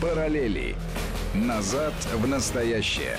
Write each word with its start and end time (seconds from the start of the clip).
Параллели. 0.00 0.76
Назад 1.34 1.92
в 2.14 2.28
настоящее. 2.28 3.16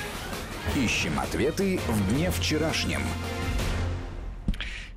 Ищем 0.78 1.20
ответы 1.20 1.78
в 1.88 2.13
дне 2.13 2.32
вчерашнем. 2.32 3.02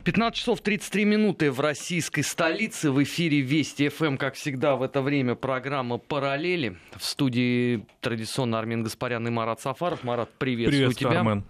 15 0.04 0.38
часов 0.38 0.60
33 0.60 1.04
минуты 1.04 1.50
в 1.50 1.58
российской 1.58 2.22
столице. 2.22 2.92
В 2.92 3.02
эфире 3.02 3.40
Вести 3.40 3.88
ФМ, 3.88 4.16
как 4.16 4.34
всегда, 4.34 4.76
в 4.76 4.82
это 4.82 5.02
время 5.02 5.34
программа 5.34 5.98
«Параллели». 5.98 6.76
В 6.96 7.04
студии 7.04 7.84
традиционно 8.00 8.60
Армин 8.60 8.84
Гаспарян 8.84 9.26
и 9.26 9.30
Марат 9.30 9.60
Сафаров. 9.60 10.04
Марат, 10.04 10.30
приветствую 10.38 10.90
Приветствую, 10.90 11.10
тебя. 11.10 11.20
Армен. 11.20 11.44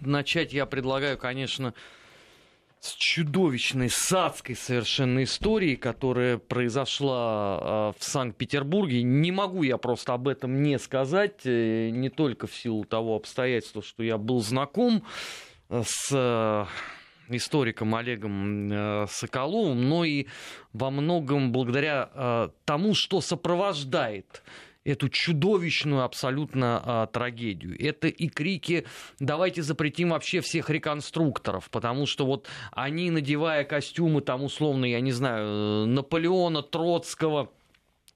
Начать 0.00 0.52
я 0.52 0.66
предлагаю, 0.66 1.16
конечно, 1.18 1.72
с 2.82 2.94
чудовищной, 2.94 3.88
садской 3.88 4.56
совершенно 4.56 5.22
истории, 5.22 5.76
которая 5.76 6.36
произошла 6.36 7.60
э, 7.60 7.92
в 7.96 8.04
Санкт-Петербурге. 8.04 9.04
Не 9.04 9.30
могу 9.30 9.62
я 9.62 9.76
просто 9.76 10.14
об 10.14 10.26
этом 10.26 10.64
не 10.64 10.80
сказать, 10.80 11.42
э, 11.44 11.90
не 11.90 12.08
только 12.08 12.48
в 12.48 12.54
силу 12.54 12.84
того 12.84 13.14
обстоятельства, 13.14 13.82
что 13.82 14.02
я 14.02 14.18
был 14.18 14.40
знаком 14.40 15.04
э, 15.68 15.82
с 15.86 16.08
э, 16.10 16.66
историком 17.28 17.94
Олегом 17.94 19.06
Соколовым, 19.08 19.88
но 19.88 20.04
и 20.04 20.26
во 20.72 20.90
многом 20.90 21.52
благодаря 21.52 22.50
тому, 22.64 22.94
что 22.94 23.20
сопровождает 23.20 24.42
эту 24.84 25.08
чудовищную 25.08 26.02
абсолютно 26.02 26.82
а, 26.84 27.06
трагедию. 27.06 27.76
Это 27.80 28.08
и 28.08 28.28
крики 28.28 28.84
«давайте 29.20 29.62
запретим 29.62 30.10
вообще 30.10 30.40
всех 30.40 30.70
реконструкторов», 30.70 31.70
потому 31.70 32.06
что 32.06 32.26
вот 32.26 32.48
они, 32.72 33.10
надевая 33.10 33.64
костюмы 33.64 34.22
там 34.22 34.42
условно, 34.42 34.84
я 34.84 35.00
не 35.00 35.12
знаю, 35.12 35.46
э, 35.46 35.84
Наполеона, 35.86 36.62
Троцкого, 36.62 37.50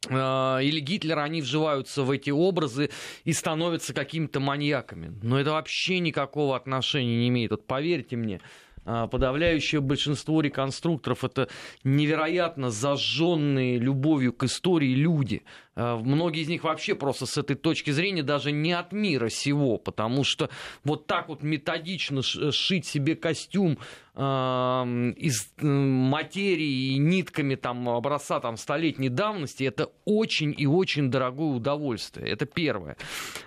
э, 0.08 0.58
или 0.62 0.80
Гитлера, 0.80 1.22
они 1.22 1.40
вживаются 1.40 2.02
в 2.02 2.10
эти 2.10 2.30
образы 2.30 2.90
и 3.24 3.32
становятся 3.32 3.94
какими-то 3.94 4.40
маньяками. 4.40 5.12
Но 5.22 5.38
это 5.38 5.52
вообще 5.52 6.00
никакого 6.00 6.56
отношения 6.56 7.16
не 7.16 7.28
имеет. 7.28 7.52
Вот 7.52 7.66
поверьте 7.66 8.16
мне, 8.16 8.40
подавляющее 8.86 9.80
большинство 9.80 10.40
реконструкторов 10.40 11.24
это 11.24 11.48
невероятно 11.84 12.70
зажженные 12.70 13.78
любовью 13.78 14.32
к 14.32 14.44
истории 14.44 14.94
люди. 14.94 15.42
А, 15.74 15.96
Многие 15.98 16.42
из 16.42 16.48
них 16.48 16.64
вообще 16.64 16.94
просто 16.94 17.26
с 17.26 17.36
этой 17.36 17.56
точки 17.56 17.90
зрения 17.90 18.22
даже 18.22 18.52
не 18.52 18.72
от 18.72 18.92
мира 18.92 19.28
сего, 19.28 19.76
потому 19.76 20.24
что 20.24 20.48
вот 20.84 21.06
так 21.06 21.28
вот 21.28 21.42
методично 21.42 22.22
ш- 22.22 22.52
сшить 22.52 22.86
себе 22.86 23.16
костюм 23.16 23.78
а, 24.14 24.84
из 25.16 25.52
материи 25.60 26.94
и 26.94 26.98
нитками 26.98 27.54
там 27.56 27.88
образца 27.88 28.40
там 28.40 28.56
столетней 28.56 29.08
давности, 29.08 29.64
это 29.64 29.90
очень 30.04 30.54
и 30.56 30.66
очень 30.66 31.10
дорогое 31.10 31.48
удовольствие. 31.56 32.28
Это 32.30 32.46
первое. 32.46 32.96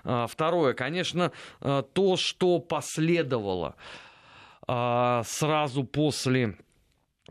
А, 0.03 0.27
Второе, 0.27 0.73
конечно, 0.73 1.31
а, 1.61 1.81
то, 1.81 2.17
что 2.17 2.59
последовало 2.59 3.75
а, 3.77 4.08
сразу 5.25 5.83
после 5.83 6.57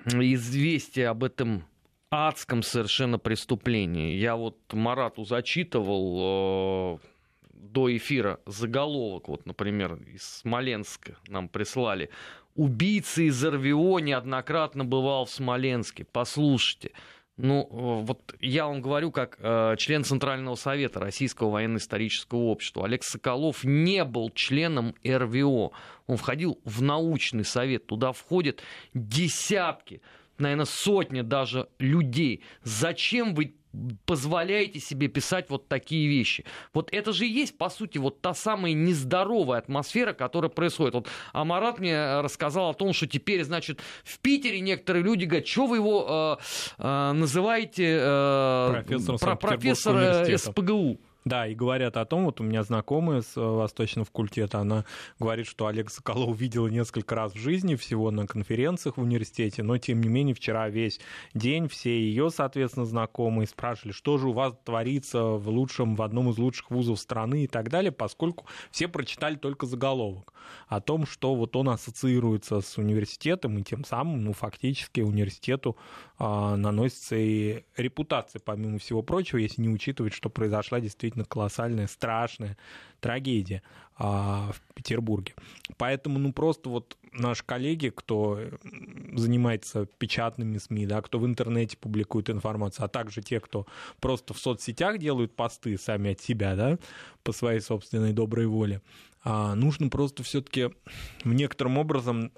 известия 0.05 1.11
об 1.11 1.25
этом 1.25 1.65
адском 2.11 2.63
совершенно 2.63 3.19
преступлении. 3.19 4.17
Я 4.17 4.37
вот 4.37 4.59
Марату 4.73 5.25
зачитывал 5.25 6.99
э, 6.99 6.99
до 7.53 7.97
эфира 7.97 8.41
заголовок, 8.47 9.29
вот, 9.29 9.47
например, 9.47 9.95
из 10.15 10.23
Смоленска 10.23 11.17
нам 11.29 11.49
прислали. 11.49 12.11
Убийца 12.55 13.23
из 13.23 13.45
РВО 13.45 13.99
неоднократно 13.99 14.85
бывал 14.85 15.27
в 15.27 15.31
Смоленске. 15.31 16.05
Послушайте. 16.05 16.93
Ну, 17.39 17.63
э, 17.63 18.05
вот 18.05 18.35
я 18.41 18.67
вам 18.67 18.83
говорю, 18.83 19.13
как 19.13 19.39
э, 19.41 19.77
член 19.79 20.03
Центрального 20.03 20.57
совета 20.57 20.99
Российского 20.99 21.51
военно-исторического 21.51 22.39
общества. 22.39 22.85
Олег 22.85 23.05
Соколов 23.05 23.63
не 23.63 24.05
был 24.05 24.31
членом 24.31 24.97
РВО. 25.07 25.71
Он 26.09 26.17
входил 26.17 26.61
в 26.65 26.83
научный 26.83 27.45
совет. 27.45 27.87
Туда 27.87 28.11
входят 28.11 28.61
десятки, 28.93 30.03
наверное, 30.39 30.65
сотни 30.65 31.21
даже 31.21 31.69
людей. 31.79 32.43
Зачем 32.65 33.35
вы 33.35 33.55
позволяете 34.07 34.81
себе 34.81 35.09
писать 35.09 35.51
вот 35.51 35.69
такие 35.69 36.09
вещи. 36.09 36.45
Вот 36.73 36.89
это 36.93 37.13
же 37.13 37.27
и 37.27 37.31
есть, 37.31 37.57
по 37.59 37.69
сути, 37.69 37.99
вот 37.99 38.21
та 38.21 38.35
самая 38.35 38.73
нездоровая 38.73 39.59
атмосфера, 39.59 40.13
которая 40.13 40.51
происходит. 40.51 40.95
Вот 40.95 41.09
Амарат 41.33 41.79
мне 41.79 42.21
рассказал 42.21 42.71
о 42.71 42.75
том, 42.75 42.93
что 42.93 43.07
теперь, 43.07 43.45
значит, 43.45 43.81
в 44.05 44.19
Питере 44.21 44.61
некоторые 44.61 45.03
люди 45.05 45.25
говорят, 45.25 45.47
что 45.47 45.67
вы 45.67 45.77
его 45.77 46.39
э, 46.79 46.83
э, 46.83 47.13
называете 47.13 47.99
э, 48.01 48.69
Профессором 48.73 49.19
про- 49.19 49.37
профессора. 49.37 50.37
СПГУ? 50.39 51.01
Да, 51.25 51.47
и 51.47 51.55
говорят 51.55 51.97
о 51.97 52.05
том, 52.05 52.25
вот 52.25 52.41
у 52.41 52.45
меня 52.45 52.63
знакомая 52.63 53.23
с 53.23 53.37
э, 53.37 53.41
восточного 53.41 54.07
факультета, 54.07 54.61
она 54.61 54.85
говорит, 55.19 55.47
что 55.47 55.67
Олег 55.67 55.91
Соколов 55.91 56.39
видела 56.39 56.69
несколько 56.69 57.17
раз 57.17 57.35
в 57.35 57.39
жизни, 57.39 57.75
всего 57.75 58.11
на 58.11 58.27
конференциях 58.27 58.97
в 58.97 59.03
университете, 59.03 59.63
но 59.63 59.77
тем 59.79 60.01
не 60.01 60.09
менее 60.09 60.35
вчера 60.35 60.69
весь 60.69 61.01
день 61.35 61.69
все 61.69 61.91
ее, 61.91 62.31
соответственно, 62.31 62.87
знакомые 62.87 63.49
спрашивали, 63.49 63.93
что 63.93 64.17
же 64.17 64.29
у 64.29 64.33
вас 64.33 64.55
творится 64.65 65.23
в 65.23 65.49
лучшем, 65.49 65.97
в 65.97 66.03
одном 66.03 66.31
из 66.31 66.39
лучших 66.39 66.71
вузов 66.71 67.01
страны 67.01 67.45
и 67.45 67.47
так 67.49 67.69
далее, 67.69 67.91
поскольку 67.93 68.47
все 68.71 68.87
прочитали 68.87 69.35
только 69.35 69.67
заголовок 69.67 70.33
о 70.69 70.81
том, 70.81 71.05
что 71.05 71.35
вот 71.35 71.57
он 71.57 71.69
ассоциируется 71.69 72.61
с 72.61 72.79
университетом, 72.79 73.59
и 73.59 73.63
тем 73.63 73.85
самым, 73.85 74.25
ну, 74.25 74.33
фактически 74.33 75.01
университету 75.01 75.77
наносится 76.19 77.17
и 77.17 77.65
репутация, 77.77 78.41
помимо 78.41 78.79
всего 78.79 79.03
прочего, 79.03 79.39
если 79.39 79.63
не 79.63 79.69
учитывать, 79.69 80.13
что 80.13 80.29
произошла 80.29 80.81
действительно 80.81 81.25
колоссальная, 81.25 81.87
страшная 81.87 82.57
трагедия 83.01 83.63
а, 83.97 84.51
в 84.53 84.75
Петербурге. 84.75 85.35
Поэтому, 85.77 86.19
ну, 86.19 86.33
просто 86.33 86.71
вот 86.71 86.97
наши 87.13 87.45
коллеги, 87.45 87.93
кто 87.95 88.41
занимается 89.15 89.87
печатными 89.99 90.59
СМИ, 90.59 90.87
да, 90.87 91.03
кто 91.03 91.19
в 91.19 91.27
интернете 91.27 91.77
публикует 91.77 92.31
информацию, 92.31 92.85
а 92.85 92.89
также 92.89 93.23
те, 93.23 93.41
кто 93.41 93.67
просто 94.01 94.35
в 94.35 94.39
соцсетях 94.39 94.99
делают 94.99 95.37
посты 95.37 95.79
сами 95.79 96.13
от 96.13 96.21
себя, 96.21 96.57
да, 96.57 96.79
по 97.23 97.33
своей 97.33 97.61
собственной 97.61 98.13
доброй 98.13 98.47
воле, 98.47 98.83
а, 99.25 99.55
нужно 99.55 99.89
просто 99.89 100.23
все-таки 100.23 100.71
некоторым 101.25 101.79
образом 101.79 102.33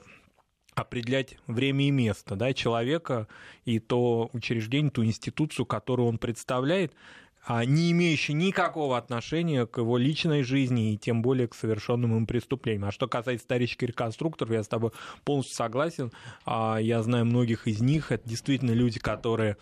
определять 0.80 1.36
время 1.46 1.86
и 1.86 1.90
место 1.90 2.36
да, 2.36 2.52
человека 2.52 3.28
и 3.64 3.78
то 3.78 4.30
учреждение, 4.32 4.90
ту 4.90 5.04
институцию, 5.04 5.66
которую 5.66 6.08
он 6.08 6.18
представляет, 6.18 6.92
а 7.44 7.64
не 7.64 7.90
имеющие 7.92 8.34
никакого 8.34 8.98
отношения 8.98 9.66
к 9.66 9.78
его 9.78 9.96
личной 9.96 10.42
жизни 10.42 10.92
и 10.92 10.98
тем 10.98 11.22
более 11.22 11.48
к 11.48 11.54
совершенным 11.54 12.16
им 12.16 12.26
преступлениям. 12.26 12.84
А 12.84 12.92
что 12.92 13.08
касается 13.08 13.42
исторических 13.42 13.88
реконструкторов, 13.88 14.52
я 14.52 14.62
с 14.62 14.68
тобой 14.68 14.90
полностью 15.24 15.56
согласен. 15.56 16.12
А, 16.44 16.78
Я 16.78 17.02
знаю 17.02 17.24
многих 17.24 17.66
из 17.66 17.80
них. 17.80 18.12
Это 18.12 18.28
действительно 18.28 18.72
люди, 18.72 19.00
которые 19.00 19.56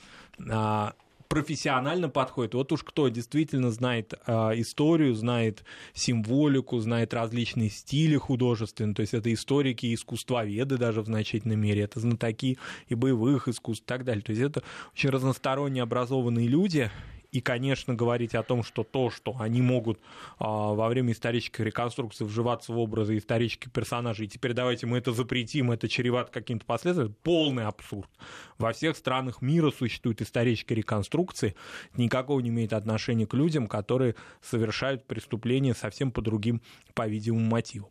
а, 0.51 0.95
профессионально 1.29 2.09
подходит. 2.09 2.55
Вот 2.55 2.73
уж 2.73 2.83
кто 2.83 3.09
действительно 3.09 3.71
знает 3.71 4.15
э, 4.27 4.33
историю, 4.57 5.15
знает 5.15 5.63
символику, 5.95 6.79
знает 6.81 7.15
различные 7.15 7.71
стили 7.71 8.17
художественные, 8.17 8.95
то 8.95 9.03
есть 9.03 9.15
это 9.15 9.33
историки 9.33 9.95
искусствоведы 9.95 10.79
даже 10.79 11.03
в 11.03 11.07
значительной 11.07 11.57
мере, 11.57 11.83
это 11.83 12.01
знатоки 12.01 12.59
и 12.89 12.95
боевых 12.95 13.49
искусств 13.49 13.85
и 13.85 13.89
так 13.89 14.05
далее. 14.05 14.23
То 14.23 14.33
есть 14.33 14.43
это 14.43 14.63
очень 14.93 15.11
разносторонне 15.11 15.83
образованные 15.83 16.49
люди, 16.49 16.91
и, 17.31 17.41
конечно, 17.41 17.95
говорить 17.95 18.35
о 18.35 18.43
том, 18.43 18.63
что 18.63 18.85
то, 18.85 19.11
что 19.11 19.37
они 19.39 19.61
могут 19.61 20.01
а, 20.39 20.73
во 20.73 20.89
время 20.89 21.13
исторической 21.13 21.63
реконструкции 21.63 22.25
вживаться 22.25 22.73
в 22.73 22.79
образы 22.79 23.19
исторических 23.19 23.71
персонажей, 23.71 24.27
и 24.27 24.29
теперь 24.29 24.55
давайте 24.55 24.87
мы 24.87 24.99
это 24.99 25.13
запретим, 25.13 25.71
это 25.71 25.89
чревато 25.89 26.33
каким-то 26.33 26.65
последствиям, 26.65 27.15
полный 27.23 27.67
абсурд. 27.67 28.09
Во 28.57 28.73
всех 28.73 28.97
странах 28.97 29.43
мира 29.43 29.71
существуют 29.71 30.23
исторические 30.23 30.77
реконструкции, 30.77 31.55
никакого 31.97 32.41
не 32.41 32.49
имеет 32.49 32.73
отношения 32.73 33.27
к 33.27 33.35
людям, 33.35 33.67
которые 33.67 34.15
совершают 34.41 35.07
преступления 35.07 35.75
совсем 35.75 36.11
по 36.11 36.23
другим, 36.23 36.63
по-видимому, 36.95 37.45
мотивам. 37.45 37.91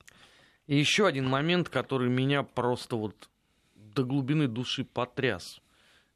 И 0.66 0.78
еще 0.78 1.08
один 1.08 1.28
момент, 1.28 1.70
который 1.70 2.10
меня 2.10 2.44
просто 2.44 2.98
вот 2.98 3.30
до 3.76 4.04
глубины 4.04 4.48
души 4.48 4.84
потряс. 4.84 5.62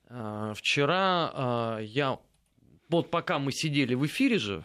А, 0.07 0.53
Вчера 0.53 1.31
а, 1.33 1.79
я, 1.79 2.19
вот 2.97 3.09
пока 3.09 3.39
мы 3.39 3.51
сидели 3.51 3.95
в 3.95 4.05
эфире 4.05 4.37
же, 4.37 4.63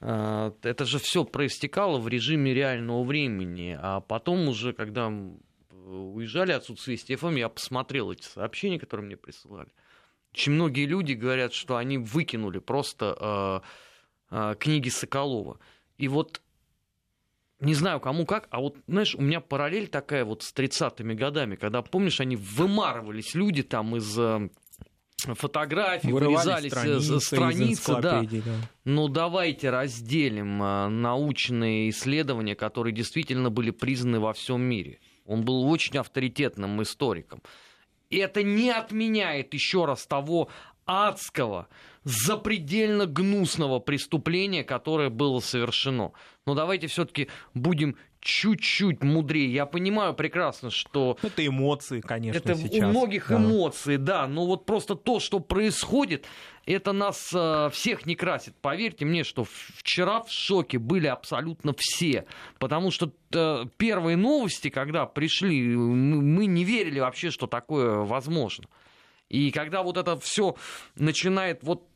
а, 0.00 0.52
это 0.62 0.84
же 0.84 0.98
все 0.98 1.24
проистекало 1.24 1.98
в 1.98 2.08
режиме 2.08 2.52
реального 2.52 3.04
времени, 3.04 3.78
а 3.80 4.00
потом 4.00 4.48
уже, 4.48 4.72
когда 4.72 5.12
уезжали 5.86 6.52
отсюда 6.52 6.80
с 6.80 6.86
Вести 6.86 7.16
ФМ, 7.16 7.36
я 7.36 7.48
посмотрел 7.48 8.12
эти 8.12 8.22
сообщения, 8.22 8.78
которые 8.78 9.06
мне 9.06 9.16
присылали. 9.16 9.70
Очень 10.32 10.52
многие 10.52 10.86
люди 10.86 11.12
говорят, 11.12 11.52
что 11.52 11.76
они 11.76 11.98
выкинули 11.98 12.58
просто 12.58 13.16
а, 13.18 13.62
а, 14.30 14.54
книги 14.54 14.88
Соколова. 14.88 15.58
И 15.98 16.08
вот 16.08 16.40
не 17.60 17.74
знаю, 17.74 18.00
кому 18.00 18.26
как, 18.26 18.48
а 18.50 18.58
вот, 18.58 18.76
знаешь, 18.88 19.14
у 19.14 19.20
меня 19.20 19.40
параллель 19.40 19.86
такая 19.86 20.24
вот 20.24 20.42
с 20.42 20.52
30-ми 20.52 21.14
годами, 21.14 21.54
когда, 21.54 21.80
помнишь, 21.80 22.20
они 22.20 22.34
вымарывались 22.34 23.36
люди 23.36 23.62
там 23.62 23.94
из 23.94 24.18
э, 24.18 24.48
фотографии, 25.34 26.08
вырезались 26.08 26.72
страницы, 26.72 27.20
страницы 27.20 28.00
да. 28.00 28.22
да. 28.22 28.40
Но 28.84 29.08
давайте 29.08 29.70
разделим 29.70 30.58
научные 30.58 31.90
исследования, 31.90 32.54
которые 32.54 32.94
действительно 32.94 33.50
были 33.50 33.70
признаны 33.70 34.20
во 34.20 34.32
всем 34.32 34.62
мире. 34.62 34.98
Он 35.24 35.42
был 35.44 35.68
очень 35.68 35.98
авторитетным 35.98 36.82
историком. 36.82 37.42
И 38.10 38.18
это 38.18 38.42
не 38.42 38.70
отменяет 38.70 39.54
еще 39.54 39.86
раз 39.86 40.06
того 40.06 40.50
адского, 40.84 41.68
запредельно 42.04 43.06
гнусного 43.06 43.78
преступления, 43.78 44.64
которое 44.64 45.08
было 45.08 45.40
совершено. 45.40 46.12
Но 46.46 46.54
давайте 46.54 46.88
все-таки 46.88 47.28
будем 47.54 47.96
чуть-чуть 48.22 49.02
мудрее. 49.02 49.52
Я 49.52 49.66
понимаю 49.66 50.14
прекрасно, 50.14 50.70
что... 50.70 51.18
Это 51.22 51.44
эмоции, 51.44 52.00
конечно, 52.00 52.38
Это 52.38 52.54
сейчас. 52.54 52.84
у 52.84 52.86
многих 52.86 53.28
да. 53.28 53.36
эмоции, 53.36 53.96
да. 53.96 54.26
Но 54.28 54.46
вот 54.46 54.64
просто 54.64 54.94
то, 54.94 55.18
что 55.18 55.40
происходит, 55.40 56.24
это 56.64 56.92
нас 56.92 57.30
э, 57.34 57.68
всех 57.72 58.06
не 58.06 58.14
красит. 58.14 58.54
Поверьте 58.60 59.04
мне, 59.04 59.24
что 59.24 59.44
вчера 59.44 60.22
в 60.22 60.30
шоке 60.30 60.78
были 60.78 61.08
абсолютно 61.08 61.74
все. 61.76 62.26
Потому 62.60 62.92
что 62.92 63.12
э, 63.34 63.64
первые 63.76 64.16
новости, 64.16 64.70
когда 64.70 65.04
пришли, 65.04 65.76
мы 65.76 66.46
не 66.46 66.64
верили 66.64 67.00
вообще, 67.00 67.30
что 67.30 67.48
такое 67.48 67.96
возможно. 67.96 68.66
И 69.28 69.50
когда 69.50 69.82
вот 69.82 69.96
это 69.96 70.16
все 70.18 70.54
начинает 70.94 71.64
вот 71.64 71.88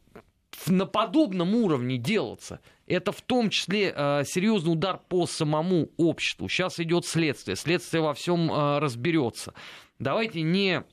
на 0.67 0.87
подобном 0.87 1.55
уровне 1.55 1.99
делаться, 1.99 2.61
это 2.86 3.12
в 3.12 3.20
том 3.20 3.50
числе 3.50 3.92
э, 3.94 4.22
серьезный 4.24 4.72
удар 4.72 5.00
по 5.08 5.26
самому 5.26 5.90
обществу. 5.96 6.48
Сейчас 6.48 6.78
идет 6.80 7.04
следствие, 7.04 7.56
следствие 7.56 8.02
во 8.02 8.14
всем 8.14 8.50
э, 8.50 8.78
разберется. 8.78 9.54
Давайте 9.98 10.42
не 10.42 10.84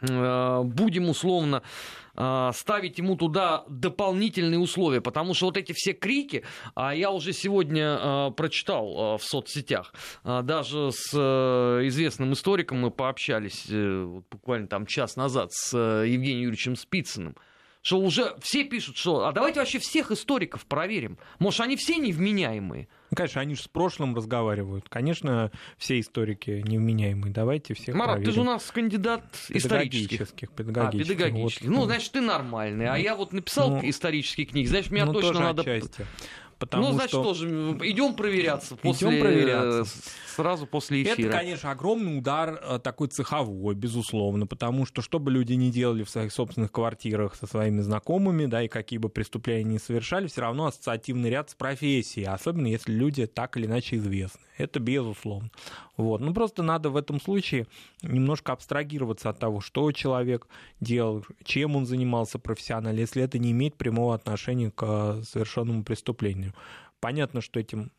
э, 0.00 0.62
будем 0.64 1.08
условно 1.08 1.62
э, 2.16 2.50
ставить 2.54 2.98
ему 2.98 3.16
туда 3.16 3.64
дополнительные 3.68 4.58
условия, 4.58 5.00
потому 5.00 5.34
что 5.34 5.46
вот 5.46 5.56
эти 5.56 5.72
все 5.72 5.92
крики, 5.92 6.44
а 6.74 6.94
я 6.94 7.10
уже 7.10 7.32
сегодня 7.32 7.98
э, 8.00 8.30
прочитал 8.36 9.16
в 9.18 9.22
соцсетях, 9.22 9.94
даже 10.24 10.90
с 10.92 11.14
известным 11.86 12.32
историком 12.32 12.80
мы 12.80 12.90
пообщались 12.90 13.66
буквально 14.30 14.66
там 14.66 14.86
час 14.86 15.16
назад 15.16 15.52
с 15.52 15.76
Евгением 15.76 16.44
Юрьевичем 16.44 16.76
Спицыным, 16.76 17.36
что 17.82 17.98
уже 17.98 18.34
все 18.40 18.64
пишут, 18.64 18.96
что 18.96 19.26
а 19.26 19.32
давайте 19.32 19.60
вообще 19.60 19.78
всех 19.80 20.12
историков 20.12 20.64
проверим. 20.66 21.18
Может, 21.40 21.60
они 21.60 21.76
все 21.76 21.96
невменяемые? 21.96 22.88
Ну, 23.10 23.16
конечно, 23.16 23.40
они 23.40 23.56
же 23.56 23.62
с 23.62 23.68
прошлым 23.68 24.14
разговаривают. 24.14 24.88
Конечно, 24.88 25.50
все 25.76 26.00
историки 26.00 26.62
невменяемые. 26.64 27.32
Давайте 27.32 27.74
всех 27.74 27.94
Марат, 27.94 28.16
проверим. 28.16 28.30
ты 28.30 28.34
же 28.34 28.40
у 28.40 28.44
нас 28.44 28.70
кандидат 28.70 29.24
исторических. 29.48 30.32
Педагогических. 30.32 30.48
А, 30.48 30.90
педагогических. 30.92 31.68
Вот. 31.68 31.76
Ну, 31.76 31.84
значит, 31.84 32.12
ты 32.12 32.20
нормальный. 32.20 32.88
А 32.88 32.96
я 32.96 33.16
вот 33.16 33.32
написал 33.32 33.70
ну, 33.70 33.80
исторические 33.82 34.46
книги. 34.46 34.66
Значит, 34.66 34.92
меня 34.92 35.06
ну, 35.06 35.12
точно 35.12 35.40
надо... 35.40 35.62
Отчасти. 35.62 36.06
Потому 36.62 36.84
ну, 36.84 36.92
значит, 36.92 37.10
что... 37.10 37.24
тоже 37.24 37.48
идем 37.82 38.14
проверяться 38.14 38.76
после... 38.76 39.08
Идем 39.08 39.20
проверяться. 39.20 40.00
Сразу 40.36 40.64
после 40.64 41.02
эфира. 41.02 41.28
Это, 41.28 41.38
конечно, 41.38 41.72
огромный 41.72 42.16
удар 42.16 42.62
э, 42.62 42.78
такой 42.78 43.08
цеховой, 43.08 43.74
безусловно, 43.74 44.46
потому 44.46 44.86
что 44.86 45.02
что 45.02 45.18
бы 45.18 45.32
люди 45.32 45.54
ни 45.54 45.70
делали 45.70 46.04
в 46.04 46.08
своих 46.08 46.32
собственных 46.32 46.70
квартирах 46.70 47.34
со 47.34 47.48
своими 47.48 47.80
знакомыми, 47.80 48.46
да, 48.46 48.62
и 48.62 48.68
какие 48.68 49.00
бы 49.00 49.08
преступления 49.08 49.64
ни 49.64 49.78
совершали, 49.78 50.28
все 50.28 50.42
равно 50.42 50.66
ассоциативный 50.66 51.30
ряд 51.30 51.50
с 51.50 51.56
профессией, 51.56 52.26
особенно 52.26 52.68
если 52.68 52.92
люди 52.92 53.26
так 53.26 53.56
или 53.56 53.66
иначе 53.66 53.96
известны. 53.96 54.40
Это 54.56 54.78
безусловно. 54.78 55.50
Вот. 55.96 56.20
Ну, 56.20 56.32
просто 56.32 56.62
надо 56.62 56.90
в 56.90 56.96
этом 56.96 57.20
случае 57.20 57.66
немножко 58.02 58.52
абстрагироваться 58.52 59.30
от 59.30 59.38
того, 59.38 59.60
что 59.60 59.90
человек 59.92 60.46
делал, 60.80 61.24
чем 61.44 61.76
он 61.76 61.86
занимался 61.86 62.38
профессионально, 62.38 63.00
если 63.00 63.22
это 63.22 63.38
не 63.38 63.50
имеет 63.52 63.76
прямого 63.76 64.14
отношения 64.14 64.70
к 64.70 64.84
э, 64.86 65.22
совершенному 65.24 65.84
преступлению. 65.84 66.51
Понятно, 67.00 67.40
что 67.40 67.60
этим 67.60 67.92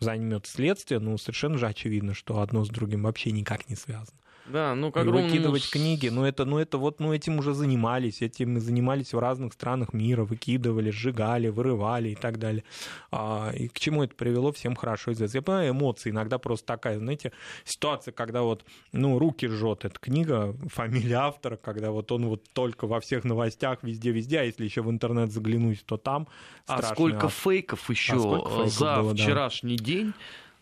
займет 0.00 0.46
следствие, 0.46 1.00
но 1.00 1.16
совершенно 1.18 1.58
же 1.58 1.66
очевидно, 1.66 2.14
что 2.14 2.40
одно 2.40 2.64
с 2.64 2.68
другим 2.68 3.02
вообще 3.02 3.30
никак 3.30 3.68
не 3.68 3.76
связано. 3.76 4.18
Да, 4.50 4.74
ну 4.74 4.90
как 4.90 5.02
огромному... 5.02 5.28
выкидывать 5.28 5.70
книги, 5.70 6.08
ну 6.08 6.24
это, 6.24 6.44
ну 6.44 6.58
это 6.58 6.78
вот, 6.78 7.00
ну 7.00 7.12
этим 7.14 7.38
уже 7.38 7.54
занимались, 7.54 8.22
этим 8.22 8.58
занимались 8.60 9.12
в 9.12 9.18
разных 9.18 9.52
странах 9.52 9.92
мира, 9.92 10.24
выкидывали, 10.24 10.90
сжигали, 10.90 11.48
вырывали 11.48 12.10
и 12.10 12.14
так 12.14 12.38
далее. 12.38 12.64
А, 13.10 13.52
и 13.54 13.68
к 13.68 13.78
чему 13.78 14.02
это 14.04 14.14
привело, 14.14 14.52
всем 14.52 14.74
хорошо 14.74 15.12
известно. 15.12 15.38
Я 15.38 15.42
понимаю, 15.42 15.70
эмоции 15.70 16.10
иногда 16.10 16.38
просто 16.38 16.66
такая, 16.66 16.98
знаете, 16.98 17.32
ситуация, 17.64 18.12
когда 18.12 18.42
вот, 18.42 18.64
ну, 18.92 19.18
руки 19.18 19.46
жжет 19.46 19.84
эта 19.84 19.98
книга, 19.98 20.54
фамилия 20.68 21.16
автора, 21.16 21.56
когда 21.56 21.90
вот 21.90 22.10
он 22.12 22.26
вот 22.26 22.44
только 22.52 22.86
во 22.86 23.00
всех 23.00 23.24
новостях, 23.24 23.82
везде-везде, 23.82 24.40
а 24.40 24.42
если 24.44 24.64
еще 24.64 24.82
в 24.82 24.90
интернет 24.90 25.32
заглянуть, 25.32 25.84
то 25.84 25.96
там 25.96 26.28
А 26.66 26.82
сколько 26.82 27.26
ад. 27.26 27.32
фейков 27.32 27.88
еще 27.90 28.14
а 28.14 28.18
сколько 28.18 28.48
фейков 28.48 28.72
за 28.72 28.96
было, 28.96 29.14
вчерашний 29.14 29.76
да. 29.76 29.84
день 29.84 30.12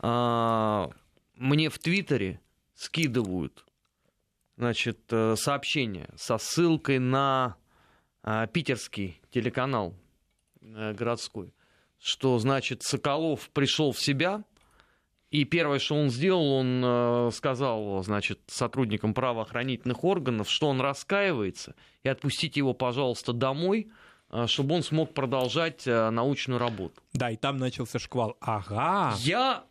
а, 0.00 0.90
мне 1.36 1.70
в 1.70 1.78
Твиттере 1.78 2.40
скидывают 2.74 3.64
значит, 4.58 4.98
э, 5.10 5.36
сообщение 5.36 6.08
со 6.16 6.36
ссылкой 6.36 6.98
на 6.98 7.56
э, 8.24 8.46
питерский 8.52 9.20
телеканал 9.30 9.94
э, 10.60 10.92
городской, 10.94 11.54
что, 11.98 12.38
значит, 12.38 12.82
Соколов 12.82 13.50
пришел 13.50 13.92
в 13.92 14.00
себя, 14.00 14.44
и 15.30 15.44
первое, 15.44 15.78
что 15.78 15.94
он 15.94 16.10
сделал, 16.10 16.52
он 16.52 17.30
сказал, 17.32 18.02
значит, 18.02 18.40
сотрудникам 18.46 19.12
правоохранительных 19.12 20.02
органов, 20.02 20.50
что 20.50 20.68
он 20.68 20.80
раскаивается, 20.80 21.74
и 22.02 22.08
отпустите 22.08 22.60
его, 22.60 22.72
пожалуйста, 22.72 23.34
домой, 23.34 23.90
чтобы 24.46 24.76
он 24.76 24.82
смог 24.82 25.12
продолжать 25.12 25.84
научную 25.84 26.58
работу. 26.58 27.02
Да, 27.12 27.30
и 27.30 27.36
там 27.36 27.58
начался 27.58 27.98
шквал. 27.98 28.38
Ага. 28.40 29.16
Я 29.18 29.64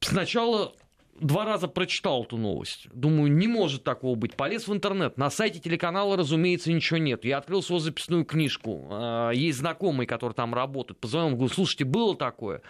сначала 0.00 0.72
два 1.20 1.44
раза 1.44 1.68
прочитал 1.68 2.24
эту 2.24 2.36
новость. 2.36 2.88
Думаю, 2.92 3.32
не 3.32 3.46
может 3.46 3.84
такого 3.84 4.14
быть. 4.14 4.36
Полез 4.36 4.68
в 4.68 4.72
интернет. 4.72 5.16
На 5.16 5.30
сайте 5.30 5.60
телеканала, 5.60 6.16
разумеется, 6.16 6.72
ничего 6.72 6.98
нет. 6.98 7.24
Я 7.24 7.38
открыл 7.38 7.62
свою 7.62 7.80
записную 7.80 8.24
книжку. 8.24 8.86
А, 8.90 9.30
есть 9.30 9.58
знакомые, 9.58 10.06
которые 10.06 10.34
там 10.34 10.54
работают. 10.54 11.00
Позвонил, 11.00 11.36
говорю, 11.36 11.52
слушайте, 11.52 11.84
было 11.84 12.16
такое? 12.16 12.62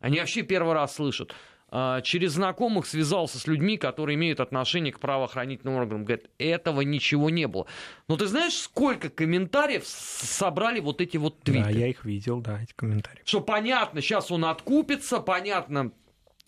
Они 0.00 0.18
вообще 0.18 0.42
первый 0.42 0.74
раз 0.74 0.94
слышат. 0.94 1.34
А, 1.70 2.00
через 2.00 2.32
знакомых 2.32 2.86
связался 2.86 3.38
с 3.38 3.46
людьми, 3.46 3.76
которые 3.76 4.14
имеют 4.16 4.40
отношение 4.40 4.92
к 4.92 5.00
правоохранительным 5.00 5.74
органам. 5.74 6.04
Говорят, 6.04 6.26
этого 6.38 6.80
ничего 6.80 7.28
не 7.28 7.46
было. 7.46 7.66
Но 8.08 8.16
ты 8.16 8.26
знаешь, 8.26 8.54
сколько 8.54 9.10
комментариев 9.10 9.82
собрали 9.86 10.80
вот 10.80 11.00
эти 11.00 11.18
вот 11.18 11.40
твиты? 11.40 11.64
Да, 11.64 11.70
я 11.70 11.88
их 11.88 12.04
видел, 12.04 12.40
да, 12.40 12.62
эти 12.62 12.72
комментарии. 12.74 13.20
Что 13.24 13.40
понятно, 13.40 14.00
сейчас 14.00 14.30
он 14.30 14.46
откупится, 14.46 15.20
понятно, 15.20 15.92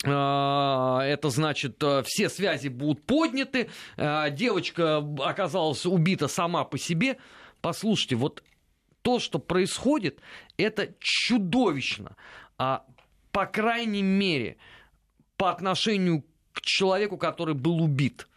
это 0.03 1.29
значит, 1.29 1.81
э, 1.83 2.01
все 2.05 2.27
связи 2.27 2.69
будут 2.69 3.05
подняты, 3.05 3.69
а, 3.97 4.31
девочка 4.31 4.97
оказалась 5.19 5.85
убита 5.85 6.27
сама 6.27 6.63
по 6.63 6.79
себе. 6.79 7.17
Послушайте, 7.61 8.15
вот 8.15 8.43
то, 9.03 9.19
что 9.19 9.37
происходит, 9.37 10.19
это 10.57 10.93
чудовищно. 10.99 12.15
А, 12.57 12.83
по 13.31 13.45
крайней 13.45 14.01
мере, 14.01 14.57
по 15.37 15.51
отношению 15.51 16.23
к 16.53 16.61
человеку, 16.61 17.17
который 17.17 17.53
был 17.53 17.81
убит 17.81 18.27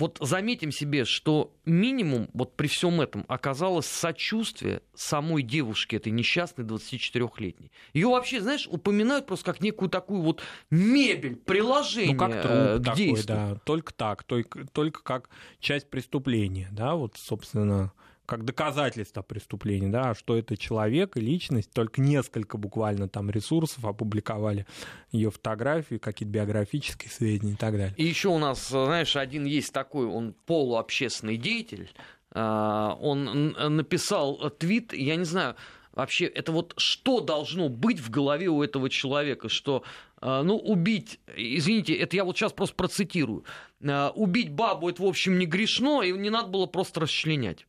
вот 0.00 0.16
заметим 0.20 0.72
себе, 0.72 1.04
что 1.04 1.52
минимум 1.66 2.30
вот 2.32 2.56
при 2.56 2.68
всем 2.68 3.02
этом 3.02 3.26
оказалось 3.28 3.86
сочувствие 3.86 4.80
самой 4.94 5.42
девушки, 5.42 5.94
этой 5.94 6.10
несчастной 6.10 6.64
24-летней. 6.64 7.70
Ее 7.92 8.08
вообще, 8.08 8.40
знаешь, 8.40 8.66
упоминают 8.66 9.26
просто 9.26 9.44
как 9.44 9.60
некую 9.60 9.90
такую 9.90 10.22
вот 10.22 10.40
мебель, 10.70 11.36
приложение 11.36 12.14
ну, 12.14 12.18
как 12.18 12.32
труп 12.32 12.50
э, 12.50 12.78
к 12.78 12.84
такой, 12.84 12.96
действию. 12.96 13.36
да, 13.36 13.54
только 13.64 13.92
так, 13.92 14.24
только, 14.24 14.66
только 14.68 15.02
как 15.02 15.28
часть 15.60 15.90
преступления, 15.90 16.68
да, 16.72 16.94
вот, 16.94 17.16
собственно, 17.18 17.92
как 18.30 18.44
доказательство 18.44 19.22
преступления, 19.22 19.88
да, 19.88 20.14
что 20.14 20.38
это 20.38 20.56
человек 20.56 21.16
и 21.16 21.20
личность, 21.20 21.72
только 21.72 22.00
несколько 22.00 22.58
буквально 22.58 23.08
там 23.08 23.28
ресурсов 23.28 23.84
опубликовали 23.84 24.66
ее 25.10 25.32
фотографии, 25.32 25.96
какие-то 25.96 26.32
биографические 26.32 27.10
сведения 27.10 27.54
и 27.54 27.56
так 27.56 27.72
далее. 27.72 27.92
И 27.96 28.04
еще 28.04 28.28
у 28.28 28.38
нас, 28.38 28.68
знаешь, 28.68 29.16
один 29.16 29.46
есть 29.46 29.72
такой, 29.72 30.06
он 30.06 30.36
полуобщественный 30.46 31.38
деятель, 31.38 31.90
а, 32.30 32.96
он 33.00 33.50
написал 33.76 34.36
твит, 34.50 34.92
я 34.92 35.16
не 35.16 35.24
знаю, 35.24 35.56
вообще 35.92 36.26
это 36.26 36.52
вот 36.52 36.74
что 36.76 37.20
должно 37.20 37.68
быть 37.68 37.98
в 37.98 38.10
голове 38.10 38.46
у 38.46 38.62
этого 38.62 38.88
человека, 38.88 39.48
что 39.48 39.82
а, 40.20 40.44
ну, 40.44 40.56
убить, 40.56 41.18
извините, 41.34 41.94
это 41.94 42.14
я 42.14 42.24
вот 42.24 42.36
сейчас 42.36 42.52
просто 42.52 42.76
процитирую, 42.76 43.44
а, 43.84 44.12
убить 44.14 44.52
бабу 44.52 44.88
это, 44.88 45.02
в 45.02 45.06
общем, 45.06 45.36
не 45.36 45.46
грешно, 45.46 46.02
и 46.02 46.12
не 46.12 46.30
надо 46.30 46.46
было 46.46 46.66
просто 46.66 47.00
расчленять. 47.00 47.66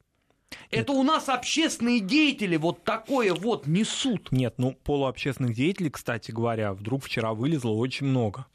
Это 0.70 0.93
у 0.93 1.03
нас 1.03 1.29
общественные 1.29 2.00
деятели 2.00 2.58
вот 2.58 2.84
такое 2.84 3.34
вот 3.34 3.67
несут. 3.67 4.31
Нет, 4.31 4.55
ну 4.58 4.75
полуобщественных 4.84 5.53
деятелей, 5.53 5.89
кстати 5.89 6.31
говоря, 6.31 6.74
вдруг 6.74 7.03
вчера 7.03 7.34
вылезло 7.34 7.72
очень 7.72 8.08
много. 8.08 8.46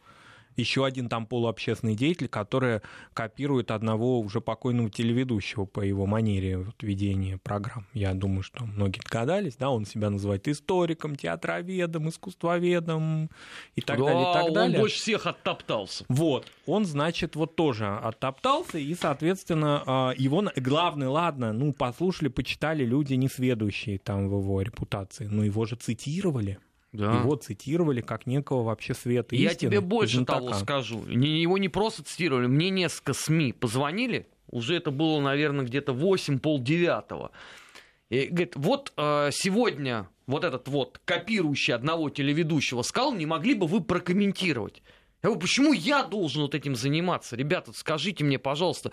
Еще 0.56 0.84
один 0.84 1.08
там 1.08 1.26
полуобщественный 1.26 1.94
деятель, 1.94 2.28
который 2.28 2.80
копирует 3.12 3.70
одного 3.70 4.20
уже 4.20 4.40
покойного 4.40 4.90
телеведущего 4.90 5.64
по 5.64 5.80
его 5.80 6.06
манере 6.06 6.58
вот, 6.58 6.82
ведения 6.82 7.38
программ. 7.38 7.86
Я 7.92 8.14
думаю, 8.14 8.42
что 8.42 8.64
многие 8.64 9.00
догадались, 9.00 9.56
да, 9.56 9.70
он 9.70 9.84
себя 9.84 10.10
называет 10.10 10.48
историком, 10.48 11.16
театроведом, 11.16 12.08
искусствоведом 12.08 13.30
и 13.74 13.80
так 13.80 13.98
да, 13.98 14.04
далее, 14.04 14.30
и 14.30 14.34
так 14.34 14.52
далее. 14.52 14.76
он 14.76 14.82
больше 14.82 14.96
всех 14.96 15.26
оттоптался. 15.26 16.04
Вот, 16.08 16.46
он, 16.66 16.84
значит, 16.84 17.36
вот 17.36 17.56
тоже 17.56 17.86
оттоптался, 17.86 18.78
и, 18.78 18.94
соответственно, 18.94 19.82
а, 19.86 20.14
его, 20.16 20.44
главное, 20.56 21.08
ладно, 21.08 21.52
ну, 21.52 21.72
послушали, 21.72 22.28
почитали 22.28 22.84
люди 22.84 23.14
несведущие 23.14 23.98
там 23.98 24.28
в 24.28 24.38
его 24.38 24.62
репутации, 24.62 25.26
но 25.26 25.44
его 25.44 25.64
же 25.66 25.76
цитировали. 25.76 26.58
Да. 26.96 27.20
Его 27.20 27.36
цитировали 27.36 28.00
как 28.00 28.26
некого 28.26 28.62
вообще 28.62 28.94
света 28.94 29.36
Я 29.36 29.54
тебе 29.54 29.80
больше 29.80 30.24
того 30.24 30.52
скажу. 30.54 31.04
Его 31.06 31.58
не 31.58 31.68
просто 31.68 32.02
цитировали, 32.02 32.46
мне 32.46 32.70
несколько 32.70 33.12
СМИ 33.12 33.52
позвонили, 33.52 34.26
уже 34.50 34.76
это 34.76 34.90
было, 34.90 35.20
наверное, 35.20 35.64
где-то 35.64 35.92
8, 35.92 36.38
полдевятого. 36.38 37.32
И 38.08 38.26
говорит, 38.26 38.52
вот 38.56 38.92
э, 38.96 39.30
сегодня 39.32 40.08
вот 40.26 40.44
этот 40.44 40.68
вот 40.68 41.00
копирующий 41.04 41.74
одного 41.74 42.08
телеведущего 42.10 42.82
сказал, 42.82 43.12
не 43.12 43.26
могли 43.26 43.54
бы 43.54 43.66
вы 43.66 43.82
прокомментировать? 43.82 44.82
Я 45.22 45.30
говорю, 45.30 45.40
почему 45.40 45.72
я 45.72 46.04
должен 46.04 46.42
вот 46.42 46.54
этим 46.54 46.76
заниматься? 46.76 47.34
Ребята, 47.36 47.72
скажите 47.72 48.22
мне, 48.22 48.38
пожалуйста, 48.38 48.92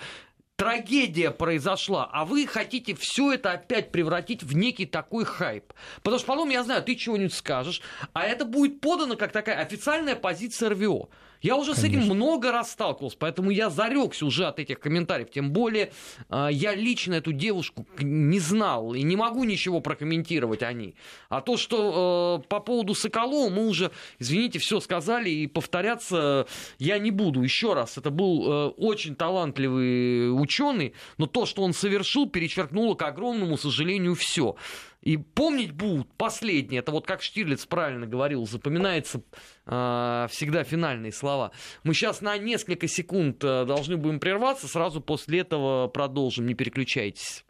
трагедия 0.56 1.32
произошла, 1.32 2.10
а 2.12 2.26
вы 2.26 2.48
хотите 2.48 2.96
все 2.96 3.34
это 3.34 3.52
опять 3.52 3.92
превратить 3.92 4.44
в 4.44 4.56
некий 4.56 4.86
такой 4.86 5.26
хайп. 5.26 5.74
Потому 6.04 6.20
что 6.20 6.28
потом, 6.28 6.50
я 6.50 6.64
знаю, 6.64 6.84
ты 6.84 6.96
чего-нибудь 6.96 7.34
скажешь, 7.34 7.82
а 8.14 8.24
это 8.24 8.46
будет 8.46 8.82
подано 8.82 9.16
как 9.16 9.32
такая 9.32 9.60
официальная 9.60 10.16
позиция 10.16 10.70
РВО. 10.70 11.10
Я 11.44 11.58
уже 11.58 11.76
Конечно. 11.76 12.02
с 12.02 12.06
этим 12.06 12.16
много 12.16 12.52
раз 12.52 12.72
сталкивался, 12.72 13.18
поэтому 13.20 13.52
я 13.52 13.70
зарекся 13.70 14.26
уже 14.26 14.46
от 14.46 14.60
этих 14.60 14.80
комментариев. 14.80 15.30
Тем 15.30 15.52
более 15.52 15.92
а, 16.30 16.48
я 16.48 16.74
лично 16.74 17.16
эту 17.16 17.34
девушку 17.34 17.86
не 18.00 18.40
знал 18.40 18.94
и 18.94 19.04
не 19.04 19.18
могу 19.18 19.44
ничего 19.44 19.82
прокомментировать 19.82 20.64
о 20.64 20.72
ней. 20.72 20.96
А 21.28 21.42
то, 21.42 21.58
что 21.58 22.42
э, 22.42 22.48
по 22.48 22.62
поводу 22.62 22.96
Соколова 22.96 23.50
мы 23.50 23.68
уже, 23.68 23.92
извините, 24.20 24.60
все 24.60 24.80
сказали 24.80 25.30
и 25.30 25.48
повторяться 25.48 26.48
я 26.80 26.98
не 26.98 27.12
буду. 27.12 27.44
Еще 27.44 27.74
раз, 27.74 27.98
это 27.98 28.10
был 28.10 28.50
э, 28.50 28.68
очень 28.78 29.16
талантливый 29.16 30.34
ученый, 30.34 30.94
но 31.18 31.28
то, 31.28 31.46
что 31.46 31.64
он 31.64 31.74
совершил, 31.74 32.30
перечеркнуло, 32.30 32.96
к 32.96 33.02
огромному 33.02 33.58
сожалению, 33.58 34.16
все. 34.16 34.56
И 35.04 35.18
помнить 35.18 35.72
будут 35.72 36.08
последние, 36.14 36.80
это 36.80 36.94
вот 36.94 37.06
как 37.06 37.22
Штирлиц 37.22 37.66
правильно 37.66 38.08
говорил, 38.08 38.48
запоминается 38.48 39.22
э, 39.66 40.28
всегда 40.30 40.64
финальные 40.64 41.12
слова. 41.12 41.52
Мы 41.84 41.94
сейчас 41.94 42.22
на 42.22 42.38
несколько 42.38 42.88
секунд 42.88 43.44
э, 43.44 43.66
должны 43.66 43.98
будем 43.98 44.22
прерваться, 44.22 44.70
сразу 44.70 45.02
после 45.02 45.40
этого 45.40 45.90
продолжим, 45.90 46.46
не 46.46 46.54
переключайтесь. 46.54 47.44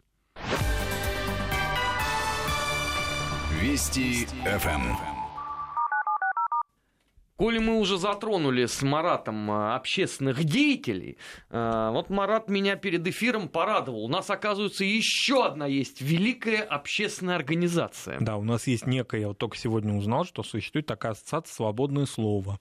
Вести 3.60 4.26
ФМ. 4.44 5.13
Коли 7.36 7.58
мы 7.58 7.80
уже 7.80 7.98
затронули 7.98 8.66
с 8.66 8.82
Маратом 8.82 9.50
а, 9.50 9.74
общественных 9.74 10.44
деятелей, 10.44 11.18
а, 11.50 11.90
вот 11.90 12.08
Марат 12.08 12.48
меня 12.48 12.76
перед 12.76 13.04
эфиром 13.08 13.48
порадовал. 13.48 14.04
У 14.04 14.08
нас, 14.08 14.30
оказывается, 14.30 14.84
еще 14.84 15.44
одна 15.44 15.66
есть 15.66 16.00
великая 16.00 16.62
общественная 16.62 17.34
организация. 17.34 18.20
Да, 18.20 18.36
у 18.36 18.44
нас 18.44 18.68
есть 18.68 18.86
некая, 18.86 19.22
я 19.22 19.28
вот 19.28 19.38
только 19.38 19.56
сегодня 19.56 19.94
узнал, 19.94 20.24
что 20.24 20.44
существует 20.44 20.86
такая 20.86 21.12
ассоциация 21.12 21.54
«Свободное 21.54 22.06
слово». 22.06 22.60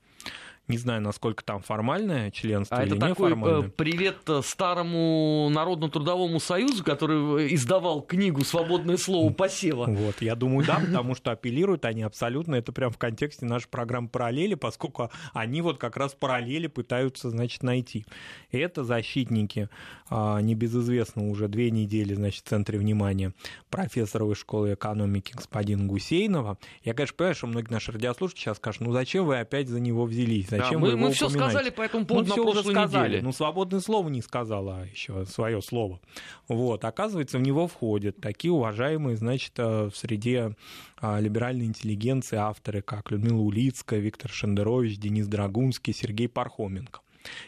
Не 0.70 0.77
знаю, 0.77 1.01
насколько 1.01 1.43
там 1.43 1.62
формальное 1.62 2.32
членство 2.32 2.77
а 2.77 2.86
или 2.86 2.96
это 2.96 3.10
неформальное. 3.10 3.55
Такой, 3.55 3.67
э, 3.67 3.72
привет 3.75 4.17
э, 4.27 4.41
старому 4.46 5.50
Народно-трудовому 5.51 6.39
союзу, 6.39 6.86
который 6.86 7.48
э, 7.48 7.53
издавал 7.53 8.01
книгу 8.01 8.46
«Свободное 8.46 8.96
слово 8.96 9.34
посева». 9.34 9.86
Вот, 9.88 10.22
я 10.22 10.36
думаю, 10.36 10.65
да, 10.65 10.79
потому 10.86 11.15
что 11.15 11.32
апеллируют 11.32 11.84
они 11.84 12.03
абсолютно, 12.03 12.55
это 12.55 12.72
прям 12.72 12.91
в 12.91 12.98
контексте 12.98 13.46
нашей 13.46 13.67
программы 13.67 14.08
«Параллели», 14.08 14.55
поскольку 14.55 15.12
они 15.34 15.62
вот 15.62 15.79
как 15.79 15.98
раз 15.98 16.13
параллели 16.13 16.67
пытаются, 16.67 17.29
значит, 17.29 17.62
найти. 17.62 18.05
И 18.51 18.58
это 18.58 18.86
защитники 18.86 19.67
а, 20.10 20.39
небезызвестного 20.39 21.27
уже 21.27 21.50
две 21.50 21.72
недели, 21.72 22.13
значит, 22.13 22.46
в 22.46 22.48
центре 22.48 22.79
внимания 22.79 23.34
профессора 23.70 24.34
школы 24.34 24.75
экономики 24.75 25.34
господина 25.36 25.86
Гусейнова. 25.86 26.58
Я, 26.84 26.93
конечно, 26.93 27.17
понимаю, 27.17 27.36
что 27.36 27.48
многие 27.48 27.72
наши 27.72 27.91
радиослушатели 27.91 28.43
сейчас 28.43 28.58
скажут, 28.58 28.82
ну 28.82 28.91
зачем 28.93 29.25
вы 29.25 29.39
опять 29.39 29.67
за 29.67 29.79
него 29.79 30.05
взялись? 30.05 30.52
Зачем 30.57 30.81
да, 30.81 30.88
мы, 30.88 30.95
мы 30.95 31.12
все 31.12 31.29
сказали 31.29 31.69
по 31.69 31.81
этому 31.81 32.05
поводу 32.05 32.29
мы 32.29 32.36
на 32.36 32.51
прошлой 32.51 32.74
сказали. 32.74 33.07
неделе. 33.07 33.24
Ну, 33.24 33.33
свободное 33.33 33.79
слово 33.79 34.10
не 34.10 34.22
сказала 34.22 34.86
еще 34.86 35.25
свое 35.25 35.62
слово. 35.62 36.00
Вот, 36.48 36.86
оказывается, 36.86 37.38
в 37.38 37.41
него 37.41 37.67
входят 37.67 38.19
такие 38.19 38.51
уважаемые, 38.51 39.17
значит, 39.17 39.53
э, 39.57 39.89
в 39.89 39.95
среде 39.95 40.55
а, 40.98 41.19
либеральной 41.19 41.65
интеллигенции 41.65 42.38
авторы, 42.38 42.81
как 42.81 43.12
Людмила 43.12 43.41
Улицкая, 43.41 44.00
Виктор 44.00 44.31
Шендерович, 44.31 44.98
Денис 44.98 45.27
Драгунский, 45.27 45.93
Сергей 45.93 46.27
Пархоменко 46.27 47.01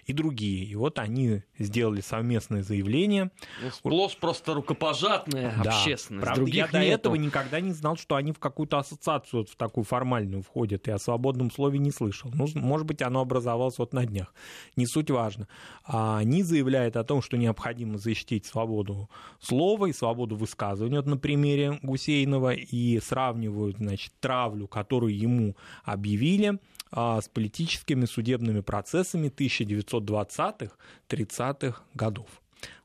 и 0.06 0.14
другие. 0.14 0.64
И 0.66 0.76
вот 0.76 1.00
они 1.00 1.44
сделали 1.58 2.02
совместное 2.02 2.64
заявление. 2.64 3.32
Ну, 3.62 3.72
сплошь 3.72 4.18
просто 4.18 4.54
рукопожатная 4.54 5.54
да, 5.64 5.72
общественность. 5.72 6.24
Правда, 6.24 6.42
Других 6.42 6.56
я 6.56 6.68
до 6.68 6.80
нету. 6.80 6.94
этого 6.94 7.16
никогда 7.16 7.60
не 7.60 7.72
знал, 7.72 7.98
что 7.98 8.16
они 8.16 8.32
в 8.32 8.40
какую-то 8.40 8.78
ассоциацию 8.78 9.42
вот 9.42 9.50
в 9.50 9.56
такую 9.56 9.84
формальную 9.84 10.42
входят. 10.42 10.88
И 10.88 10.92
о 10.92 10.98
свободном 10.98 11.52
слове 11.52 11.80
не 11.80 11.92
слышал. 11.92 12.32
Ну, 12.34 12.48
может 12.56 12.86
быть, 12.86 13.02
оно 13.02 13.22
образовалось 13.22 13.78
вот 13.78 13.94
на 13.94 14.06
днях. 14.06 14.34
Не 14.76 14.86
суть 14.86 15.12
важно. 15.12 15.48
А 15.84 16.18
они 16.18 16.44
заявляют 16.44 16.98
о 16.98 17.04
том, 17.04 17.22
что 17.22 17.38
необходимо 17.38 17.98
защитить 17.98 18.46
свободу 18.46 19.10
слова 19.40 19.88
и 19.88 19.94
свободу 19.94 20.36
высказывания 20.36 20.98
вот 20.98 21.06
на 21.06 21.18
примере 21.18 21.80
Гусейнова 21.82 22.54
и 22.54 23.00
сравнивают, 23.00 23.78
значит, 23.78 24.14
травлю, 24.20 24.68
которую 24.68 25.18
ему 25.18 25.56
объявили, 25.84 26.60
с 26.92 27.30
политическими 27.34 28.06
судебными 28.06 28.62
процессами 28.62 29.30
1920-30-х 29.30 31.82
годов. 31.94 32.28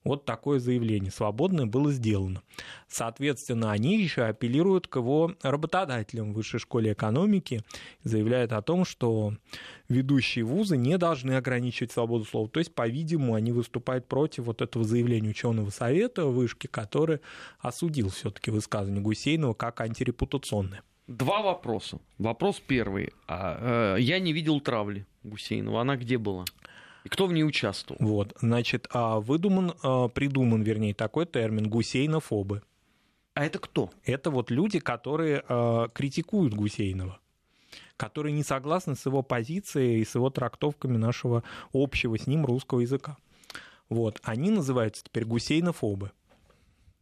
Вот 0.02 0.24
такое 0.24 0.60
заявление 0.60 1.10
свободное 1.10 1.66
было 1.66 1.92
сделано. 1.92 2.42
Соответственно, 2.88 3.70
они 3.70 4.00
еще 4.00 4.22
апеллируют 4.22 4.88
к 4.88 4.96
его 4.96 5.34
работодателям 5.42 6.32
в 6.32 6.36
Высшей 6.36 6.58
школе 6.58 6.92
экономики, 6.92 7.62
заявляют 8.02 8.52
о 8.52 8.62
том, 8.62 8.86
что 8.86 9.34
ведущие 9.88 10.44
вузы 10.44 10.78
не 10.78 10.96
должны 10.96 11.32
ограничивать 11.32 11.92
свободу 11.92 12.24
слова. 12.24 12.48
То 12.48 12.60
есть, 12.60 12.74
по-видимому, 12.74 13.34
они 13.34 13.52
выступают 13.52 14.08
против 14.08 14.44
вот 14.44 14.62
этого 14.62 14.84
заявления 14.84 15.30
ученого 15.30 15.68
совета 15.70 16.24
вышки, 16.24 16.66
который 16.66 17.20
осудил 17.58 18.08
все-таки 18.08 18.50
высказывание 18.50 19.02
Гусейнова 19.02 19.52
как 19.52 19.82
антирепутационное. 19.82 20.82
Два 21.10 21.42
вопроса. 21.42 21.98
Вопрос 22.18 22.62
первый. 22.64 23.12
А, 23.26 23.96
э, 23.96 24.00
я 24.00 24.20
не 24.20 24.32
видел 24.32 24.60
травли 24.60 25.06
Гусейнова. 25.24 25.80
Она 25.80 25.96
где 25.96 26.18
была? 26.18 26.44
И 27.02 27.08
кто 27.08 27.26
в 27.26 27.32
ней 27.32 27.42
участвовал? 27.42 27.98
Вот, 28.00 28.36
значит, 28.40 28.86
а 28.92 29.18
выдуман, 29.18 29.74
а, 29.82 30.06
придуман, 30.06 30.62
вернее, 30.62 30.94
такой 30.94 31.26
термин 31.26 31.68
гусейнофобы. 31.68 32.62
А 33.34 33.44
это 33.44 33.58
кто? 33.58 33.90
Это 34.04 34.30
вот 34.30 34.52
люди, 34.52 34.78
которые 34.78 35.42
а, 35.48 35.88
критикуют 35.88 36.54
Гусейнова 36.54 37.18
которые 37.96 38.32
не 38.32 38.42
согласны 38.42 38.96
с 38.96 39.04
его 39.04 39.22
позицией 39.22 40.00
и 40.00 40.06
с 40.06 40.14
его 40.14 40.30
трактовками 40.30 40.96
нашего 40.96 41.42
общего 41.74 42.18
с 42.18 42.26
ним 42.26 42.46
русского 42.46 42.80
языка. 42.80 43.18
Вот, 43.90 44.18
они 44.22 44.48
называются 44.50 45.04
теперь 45.04 45.26
гусейнофобы 45.26 46.10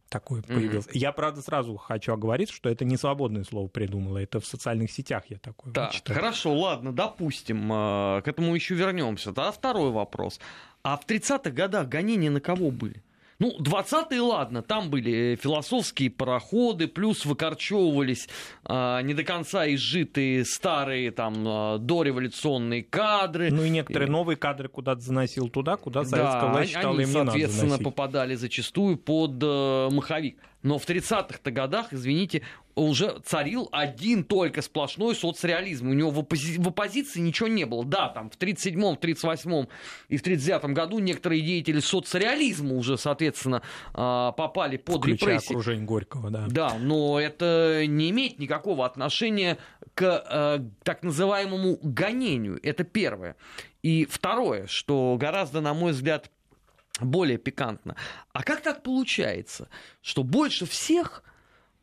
такое 0.09 0.41
появилось. 0.41 0.87
Mm-hmm. 0.87 0.97
Я, 0.97 1.11
правда, 1.11 1.41
сразу 1.41 1.77
хочу 1.77 2.13
оговориться, 2.13 2.53
что 2.53 2.69
это 2.69 2.85
не 2.85 2.97
свободное 2.97 3.43
слово 3.43 3.67
придумала, 3.67 4.17
это 4.17 4.39
в 4.39 4.45
социальных 4.45 4.91
сетях 4.91 5.23
я 5.29 5.37
такое 5.37 5.73
Так, 5.73 5.91
читаю. 5.91 6.19
хорошо, 6.19 6.53
ладно, 6.53 6.91
допустим, 6.91 7.71
э, 7.71 8.21
к 8.23 8.27
этому 8.27 8.53
еще 8.55 8.75
вернемся. 8.75 9.31
Да, 9.31 9.51
второй 9.51 9.91
вопрос. 9.91 10.39
А 10.83 10.97
в 10.97 11.05
30-х 11.05 11.51
годах 11.51 11.87
гонения 11.87 12.31
на 12.31 12.41
кого 12.41 12.71
были? 12.71 13.03
Ну, 13.39 13.55
20-е, 13.57 14.19
ладно, 14.19 14.61
там 14.61 14.89
были 14.89 15.37
философские 15.41 16.09
пароходы, 16.09 16.89
плюс 16.89 17.25
выкорчевывались 17.25 18.27
а, 18.65 19.01
не 19.01 19.13
до 19.13 19.23
конца 19.23 19.65
изжитые 19.73 20.43
старые 20.43 21.11
там 21.11 21.45
а, 21.47 21.77
дореволюционные 21.77 22.83
кадры. 22.83 23.49
Ну 23.49 23.63
и 23.63 23.69
некоторые 23.69 24.09
новые 24.09 24.35
кадры 24.35 24.67
куда-то 24.67 24.99
заносил 24.99 25.47
туда, 25.47 25.77
куда 25.77 26.03
советская 26.03 26.41
да, 26.41 26.51
власть 26.51 26.69
считала 26.71 26.93
они, 26.93 27.03
им 27.03 27.09
не 27.09 27.13
соответственно, 27.13 27.71
надо 27.71 27.83
попадали 27.85 28.35
зачастую 28.35 28.97
под 28.97 29.41
э, 29.41 29.89
маховик. 29.89 30.37
Но 30.61 30.77
в 30.77 30.85
30-х 30.87 31.39
годах, 31.51 31.93
извините, 31.93 32.41
уже 32.75 33.19
царил 33.25 33.69
один 33.71 34.23
только 34.23 34.61
сплошной 34.61 35.15
соцреализм. 35.15 35.89
У 35.89 35.93
него 35.93 36.11
в, 36.11 36.19
оппози- 36.19 36.61
в 36.61 36.67
оппозиции 36.67 37.19
ничего 37.19 37.47
не 37.47 37.65
было. 37.65 37.85
Да, 37.85 38.09
там 38.09 38.29
в 38.29 38.37
37-м, 38.37 38.95
38-м 38.95 39.67
и 40.09 40.17
в 40.17 40.23
39-м 40.23 40.73
году 40.73 40.99
некоторые 40.99 41.41
деятели 41.41 41.79
соцреализма 41.79 42.73
уже, 42.75 42.97
соответственно, 42.97 43.61
а, 43.93 44.31
попали 44.33 44.77
под 44.77 44.97
Включая 44.97 45.35
репрессии. 45.35 45.53
окружение 45.53 45.85
Горького, 45.85 46.29
да. 46.29 46.45
Да, 46.49 46.77
но 46.79 47.19
это 47.19 47.83
не 47.87 48.09
имеет 48.09 48.39
никакого 48.39 48.85
отношения 48.85 49.57
к 49.93 50.23
э, 50.29 50.59
так 50.83 51.03
называемому 51.03 51.79
гонению. 51.81 52.59
Это 52.63 52.83
первое. 52.83 53.35
И 53.81 54.05
второе, 54.05 54.67
что 54.67 55.17
гораздо, 55.19 55.61
на 55.61 55.73
мой 55.73 55.91
взгляд, 55.93 56.29
более 57.05 57.37
пикантно. 57.37 57.95
А 58.33 58.43
как 58.43 58.61
так 58.61 58.83
получается, 58.83 59.69
что 60.01 60.23
больше 60.23 60.65
всех 60.65 61.23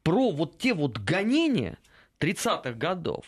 про 0.03 0.31
вот 0.31 0.59
те 0.59 0.75
вот 0.75 0.99
гонения 0.99 1.79
30-х 2.21 2.73
годов 2.73 3.25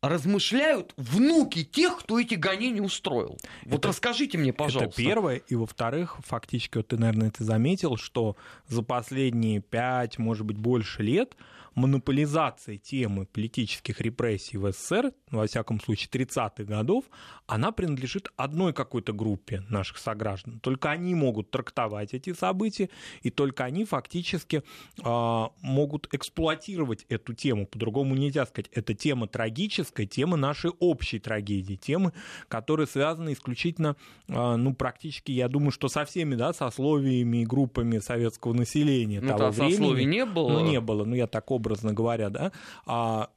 размышляют 0.00 0.92
внуки 0.96 1.64
тех, 1.64 1.98
кто 1.98 2.20
эти 2.20 2.34
гонения 2.34 2.82
устроил. 2.82 3.38
Вот 3.64 3.80
это, 3.80 3.88
расскажите 3.88 4.38
мне, 4.38 4.52
пожалуйста. 4.52 5.00
Это 5.00 5.08
первое. 5.08 5.36
И 5.48 5.54
во-вторых, 5.54 6.18
фактически, 6.20 6.76
вот 6.78 6.88
ты, 6.88 6.96
наверное, 6.96 7.28
это 7.28 7.42
заметил, 7.42 7.96
что 7.96 8.36
за 8.68 8.82
последние 8.82 9.60
пять, 9.60 10.18
может 10.18 10.46
быть, 10.46 10.56
больше 10.56 11.02
лет 11.02 11.36
монополизация 11.78 12.76
темы 12.76 13.26
политических 13.26 14.00
репрессий 14.00 14.58
в 14.58 14.70
СССР, 14.70 15.12
во 15.30 15.46
всяком 15.46 15.80
случае 15.80 16.08
30-х 16.10 16.64
годов, 16.64 17.04
она 17.46 17.72
принадлежит 17.72 18.28
одной 18.36 18.72
какой-то 18.72 19.12
группе 19.12 19.62
наших 19.70 19.98
сограждан. 19.98 20.58
Только 20.60 20.90
они 20.90 21.14
могут 21.14 21.50
трактовать 21.50 22.14
эти 22.14 22.34
события, 22.34 22.90
и 23.22 23.30
только 23.30 23.64
они 23.64 23.84
фактически 23.84 24.62
э, 25.02 25.44
могут 25.62 26.08
эксплуатировать 26.12 27.06
эту 27.08 27.32
тему. 27.32 27.66
По-другому 27.66 28.14
нельзя 28.14 28.44
сказать. 28.44 28.70
Это 28.72 28.94
тема 28.94 29.28
трагическая, 29.28 30.06
тема 30.06 30.36
нашей 30.36 30.72
общей 30.80 31.20
трагедии, 31.20 31.76
темы, 31.76 32.12
которые 32.48 32.86
связаны 32.86 33.32
исключительно, 33.32 33.96
э, 34.28 34.56
ну, 34.56 34.74
практически, 34.74 35.30
я 35.30 35.48
думаю, 35.48 35.70
что 35.70 35.88
со 35.88 36.04
всеми, 36.04 36.34
да, 36.34 36.52
сословиями 36.52 37.38
и 37.38 37.46
группами 37.46 37.98
советского 37.98 38.52
населения 38.52 39.20
ну, 39.20 39.28
того 39.28 39.50
времени. 39.50 40.04
не 40.04 40.24
было. 40.26 40.48
Ну, 40.50 40.60
не 40.68 40.80
было, 40.80 41.04
ну, 41.04 41.14
я 41.14 41.26
так 41.26 41.50
образно 41.50 41.67
говоря, 41.74 42.30
да, 42.30 42.52
а, 42.86 43.30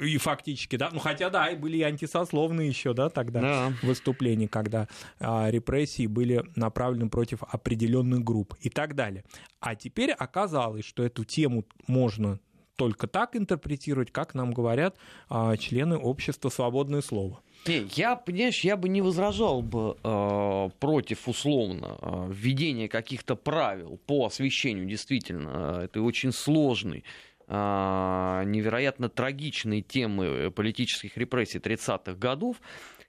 и 0.00 0.16
фактически, 0.16 0.76
да, 0.76 0.90
ну 0.92 0.98
хотя 0.98 1.30
да, 1.30 1.48
и 1.50 1.56
были 1.56 1.78
и 1.78 1.82
антисословные 1.82 2.68
еще, 2.68 2.94
да, 2.94 3.10
тогда 3.10 3.40
да. 3.40 3.72
выступления, 3.82 4.48
когда 4.48 4.88
а, 5.18 5.50
репрессии 5.50 6.06
были 6.06 6.44
направлены 6.56 7.08
против 7.10 7.42
определенных 7.42 8.24
групп 8.24 8.54
и 8.60 8.70
так 8.70 8.94
далее. 8.94 9.24
А 9.60 9.74
теперь 9.74 10.12
оказалось, 10.12 10.84
что 10.84 11.02
эту 11.02 11.24
тему 11.24 11.64
можно 11.86 12.40
только 12.76 13.06
так 13.06 13.36
интерпретировать, 13.36 14.10
как 14.10 14.34
нам 14.34 14.52
говорят 14.52 14.96
а, 15.28 15.56
члены 15.58 15.98
общества 15.98 16.48
«Свободное 16.48 17.02
слово». 17.02 17.40
Не, 17.66 17.86
я, 17.94 18.16
понимаешь, 18.16 18.60
я 18.60 18.76
бы 18.78 18.88
не 18.88 19.02
возражал 19.02 19.60
бы 19.60 19.98
э, 20.02 20.70
против 20.78 21.28
условно 21.28 21.98
э, 22.00 22.30
введения 22.32 22.88
каких-то 22.88 23.36
правил 23.36 24.00
по 24.06 24.24
освещению, 24.24 24.86
действительно, 24.86 25.50
э, 25.52 25.84
это 25.84 26.00
очень 26.00 26.32
сложный 26.32 27.04
а, 27.04 27.29
невероятно 27.50 29.08
трагичные 29.08 29.82
темы 29.82 30.50
политических 30.52 31.16
репрессий 31.16 31.58
30-х 31.58 32.14
годов, 32.14 32.60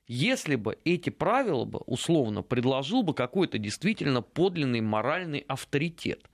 если 0.07 0.55
бы 0.55 0.79
эти 0.83 1.11
правила 1.11 1.63
бы 1.63 1.79
условно 1.85 2.41
предложил 2.41 3.03
бы 3.03 3.13
какой-то 3.13 3.59
действительно 3.59 4.23
подлинный 4.23 4.81
моральный 4.81 5.45
авторитет. 5.47 6.27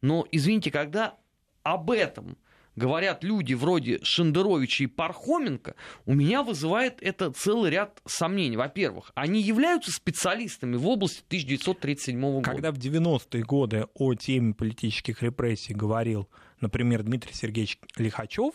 Но, 0.00 0.26
извините, 0.32 0.72
когда 0.72 1.16
об 1.62 1.92
этом 1.92 2.36
говорят 2.76 3.24
люди 3.24 3.54
вроде 3.54 4.00
Шендеровича 4.02 4.84
и 4.84 4.86
Пархоменко, 4.86 5.74
у 6.06 6.14
меня 6.14 6.42
вызывает 6.42 7.02
это 7.02 7.30
целый 7.32 7.70
ряд 7.70 8.00
сомнений. 8.06 8.56
Во-первых, 8.56 9.12
они 9.14 9.40
являются 9.40 9.90
специалистами 9.92 10.76
в 10.76 10.86
области 10.86 11.22
1937 11.26 12.20
года. 12.20 12.50
Когда 12.50 12.72
в 12.72 12.78
90-е 12.78 13.42
годы 13.44 13.86
о 13.94 14.14
теме 14.14 14.54
политических 14.54 15.22
репрессий 15.22 15.74
говорил 15.74 16.28
Например, 16.62 17.02
Дмитрий 17.02 17.34
Сергеевич 17.34 17.78
Лихачев, 17.96 18.54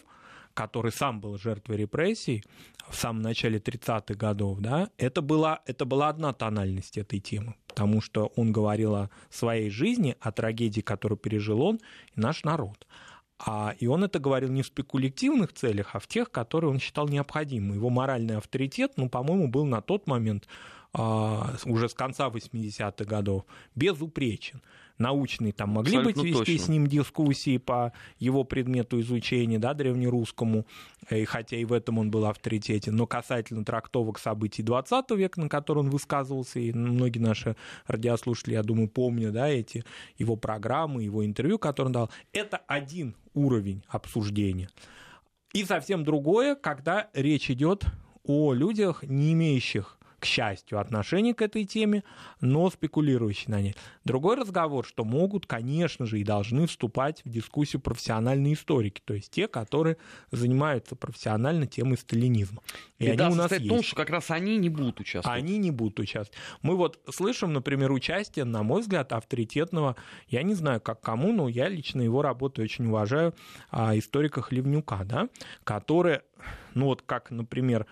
который 0.54 0.92
сам 0.92 1.20
был 1.20 1.38
жертвой 1.38 1.76
репрессий 1.78 2.44
в 2.90 2.96
самом 2.96 3.22
начале 3.22 3.60
30-х 3.60 4.16
годов, 4.16 4.60
да, 4.60 4.90
это 4.98 5.22
была, 5.22 5.62
это 5.66 5.86
была 5.86 6.08
одна 6.08 6.34
тональность 6.34 6.98
этой 6.98 7.20
темы, 7.20 7.56
потому 7.68 8.02
что 8.02 8.32
он 8.38 8.54
говорил 8.54 8.96
о 8.96 9.10
своей 9.30 9.70
жизни, 9.70 10.16
о 10.22 10.32
трагедии, 10.32 10.82
которую 10.82 11.20
пережил 11.20 11.62
он 11.62 11.76
и 12.16 12.20
наш 12.20 12.44
народ. 12.46 12.88
А, 13.40 13.76
и 13.80 13.88
он 13.88 14.04
это 14.04 14.20
говорил 14.20 14.50
не 14.50 14.64
в 14.64 14.68
спекулятивных 14.68 15.54
целях, 15.54 15.92
а 15.94 16.00
в 16.00 16.08
тех, 16.08 16.32
которые 16.32 16.72
он 16.72 16.80
считал 16.80 17.08
необходимыми. 17.08 17.76
Его 17.76 17.90
моральный 17.90 18.38
авторитет, 18.38 18.94
ну, 18.98 19.10
по-моему, 19.10 19.48
был 19.48 19.66
на 19.66 19.82
тот 19.82 20.08
момент, 20.08 20.48
а, 20.94 21.54
уже 21.66 21.90
с 21.90 21.94
конца 21.94 22.30
80-х 22.30 23.06
годов, 23.06 23.46
безупречен 23.76 24.62
научные 24.98 25.54
там 25.54 25.70
могли 25.70 25.98
Абсолютно 25.98 26.24
быть 26.24 26.32
вести 26.32 26.54
точно. 26.54 26.66
с 26.66 26.70
ним 26.70 26.88
дискуссии 26.88 27.58
по 27.58 27.94
его 28.20 28.44
предмету 28.44 29.00
изучения, 29.02 29.60
да, 29.60 29.74
древнерусскому, 29.74 30.66
и 31.10 31.26
хотя 31.26 31.58
и 31.58 31.66
в 31.66 31.74
этом 31.74 32.00
он 32.00 32.12
был 32.12 32.26
авторитетен, 32.26 32.96
но 32.96 33.06
касательно 33.06 33.64
трактовок 33.64 34.20
событий 34.20 34.64
20 34.64 35.12
века, 35.12 35.40
на 35.40 35.50
которые 35.50 35.84
он 35.84 35.90
высказывался, 35.90 36.60
и 36.60 36.72
многие 36.74 37.20
наши 37.20 37.56
радиослушатели, 37.86 38.54
я 38.54 38.64
думаю, 38.64 38.90
помнят, 38.90 39.34
да, 39.34 39.48
эти 39.48 39.84
его 40.18 40.36
программы, 40.36 41.04
его 41.04 41.26
интервью, 41.26 41.60
которые 41.60 41.88
он 41.88 41.94
дал, 41.94 42.10
это 42.34 42.58
один 42.68 43.16
уровень 43.38 43.84
обсуждения. 43.88 44.70
И 45.54 45.64
совсем 45.64 46.04
другое, 46.04 46.56
когда 46.56 47.10
речь 47.14 47.50
идет 47.50 47.86
о 48.24 48.54
людях, 48.54 49.04
не 49.04 49.34
имеющих 49.34 49.97
счастью, 50.28 50.80
отношение 50.80 51.34
к 51.34 51.42
этой 51.42 51.66
теме, 51.66 52.04
но 52.42 52.70
спекулирующие 52.70 53.46
на 53.48 53.62
ней. 53.62 53.76
Другой 54.04 54.36
разговор, 54.36 54.86
что 54.86 55.04
могут, 55.04 55.46
конечно 55.46 56.06
же, 56.06 56.20
и 56.20 56.24
должны 56.24 56.68
вступать 56.68 57.22
в 57.26 57.30
дискуссию 57.30 57.82
профессиональные 57.82 58.54
историки, 58.54 59.02
то 59.04 59.14
есть 59.14 59.32
те, 59.32 59.48
которые 59.48 59.98
занимаются 60.32 60.96
профессионально 60.96 61.66
темой 61.66 61.98
сталинизма. 61.98 62.62
И 63.00 63.08
Беда 63.08 63.28
они 63.28 63.36
у 63.36 63.38
нас 63.38 63.52
есть. 63.52 63.66
в 63.66 63.70
том, 63.70 63.84
что 63.84 63.96
как 63.96 64.10
раз 64.10 64.30
они 64.32 64.58
не 64.58 64.70
будут 64.70 65.00
участвовать. 65.00 65.38
Они 65.38 65.58
не 65.58 65.72
будут 65.72 66.00
участвовать. 66.00 66.38
Мы 66.62 66.76
вот 66.76 67.00
слышим, 67.10 67.54
например, 67.54 67.92
участие, 67.92 68.46
на 68.46 68.64
мой 68.64 68.82
взгляд, 68.82 69.14
авторитетного, 69.14 69.96
я 70.28 70.44
не 70.44 70.54
знаю, 70.54 70.82
как 70.82 71.02
кому, 71.02 71.32
но 71.32 71.48
я 71.48 71.70
лично 71.70 72.02
его 72.02 72.22
работу 72.22 72.62
очень 72.62 72.88
уважаю, 72.88 73.34
а, 73.72 73.98
историка 73.98 74.42
Хлевнюка, 74.42 75.04
да, 75.04 75.30
который, 75.64 76.20
ну 76.74 76.86
вот 76.86 77.02
как, 77.02 77.32
например, 77.32 77.86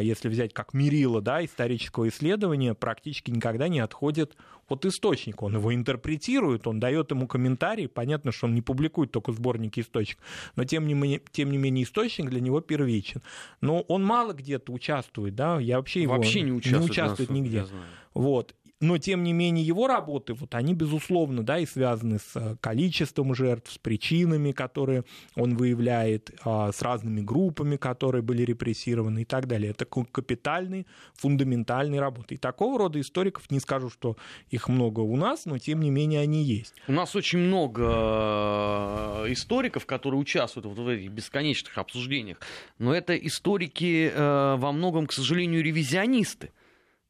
если 0.00 0.28
взять 0.28 0.52
как 0.54 0.74
мерило 0.74 1.20
да, 1.20 1.44
исторического 1.44 2.08
исследования, 2.08 2.74
практически 2.74 3.30
никогда 3.30 3.68
не 3.68 3.80
отходит 3.80 4.36
от 4.68 4.84
источника. 4.86 5.44
Он 5.44 5.56
его 5.56 5.74
интерпретирует, 5.74 6.66
он 6.66 6.80
дает 6.80 7.10
ему 7.10 7.26
комментарий. 7.26 7.88
Понятно, 7.88 8.32
что 8.32 8.46
он 8.46 8.54
не 8.54 8.62
публикует 8.62 9.10
только 9.10 9.32
сборники 9.32 9.80
источников, 9.80 10.24
но 10.56 10.64
тем 10.64 10.86
не 10.86 10.94
менее, 10.94 11.20
тем 11.32 11.50
не 11.50 11.58
менее 11.58 11.84
источник 11.84 12.30
для 12.30 12.40
него 12.40 12.60
первичен. 12.60 13.22
Но 13.60 13.82
он 13.82 14.04
мало 14.04 14.32
где-то 14.32 14.72
участвует, 14.72 15.34
да, 15.34 15.58
я 15.60 15.78
вообще 15.78 16.02
его 16.02 16.14
вообще 16.14 16.42
не 16.42 16.52
участвует, 16.52 16.82
не 16.82 16.90
участвует 16.90 17.30
нигде. 17.30 17.66
Вот 18.14 18.54
но 18.84 18.98
тем 18.98 19.24
не 19.24 19.32
менее 19.32 19.66
его 19.66 19.86
работы, 19.86 20.34
вот 20.34 20.54
они, 20.54 20.74
безусловно, 20.74 21.42
да, 21.42 21.58
и 21.58 21.66
связаны 21.66 22.18
с 22.18 22.36
э, 22.36 22.56
количеством 22.60 23.34
жертв, 23.34 23.72
с 23.72 23.78
причинами, 23.78 24.52
которые 24.52 25.04
он 25.36 25.56
выявляет, 25.56 26.30
а, 26.44 26.70
с 26.70 26.82
разными 26.82 27.22
группами, 27.22 27.76
которые 27.76 28.22
были 28.22 28.42
репрессированы 28.42 29.22
и 29.22 29.24
так 29.24 29.46
далее. 29.46 29.70
Это 29.70 29.86
капитальные, 29.86 30.84
фундаментальные 31.14 32.00
работы. 32.00 32.34
И 32.34 32.38
такого 32.38 32.78
рода 32.78 33.00
историков, 33.00 33.50
не 33.50 33.58
скажу, 33.58 33.88
что 33.88 34.16
их 34.50 34.68
много 34.68 35.00
у 35.00 35.16
нас, 35.16 35.46
но 35.46 35.58
тем 35.58 35.80
не 35.80 35.90
менее 35.90 36.20
они 36.20 36.42
есть. 36.42 36.74
У 36.86 36.92
нас 36.92 37.16
очень 37.16 37.38
много 37.38 37.82
э, 37.86 39.32
историков, 39.32 39.86
которые 39.86 40.20
участвуют 40.20 40.66
вот 40.66 40.78
в 40.78 40.88
этих 40.88 41.10
бесконечных 41.10 41.78
обсуждениях, 41.78 42.38
но 42.78 42.94
это 42.94 43.16
историки 43.16 44.12
э, 44.14 44.56
во 44.58 44.72
многом, 44.72 45.06
к 45.06 45.12
сожалению, 45.12 45.62
ревизионисты. 45.62 46.50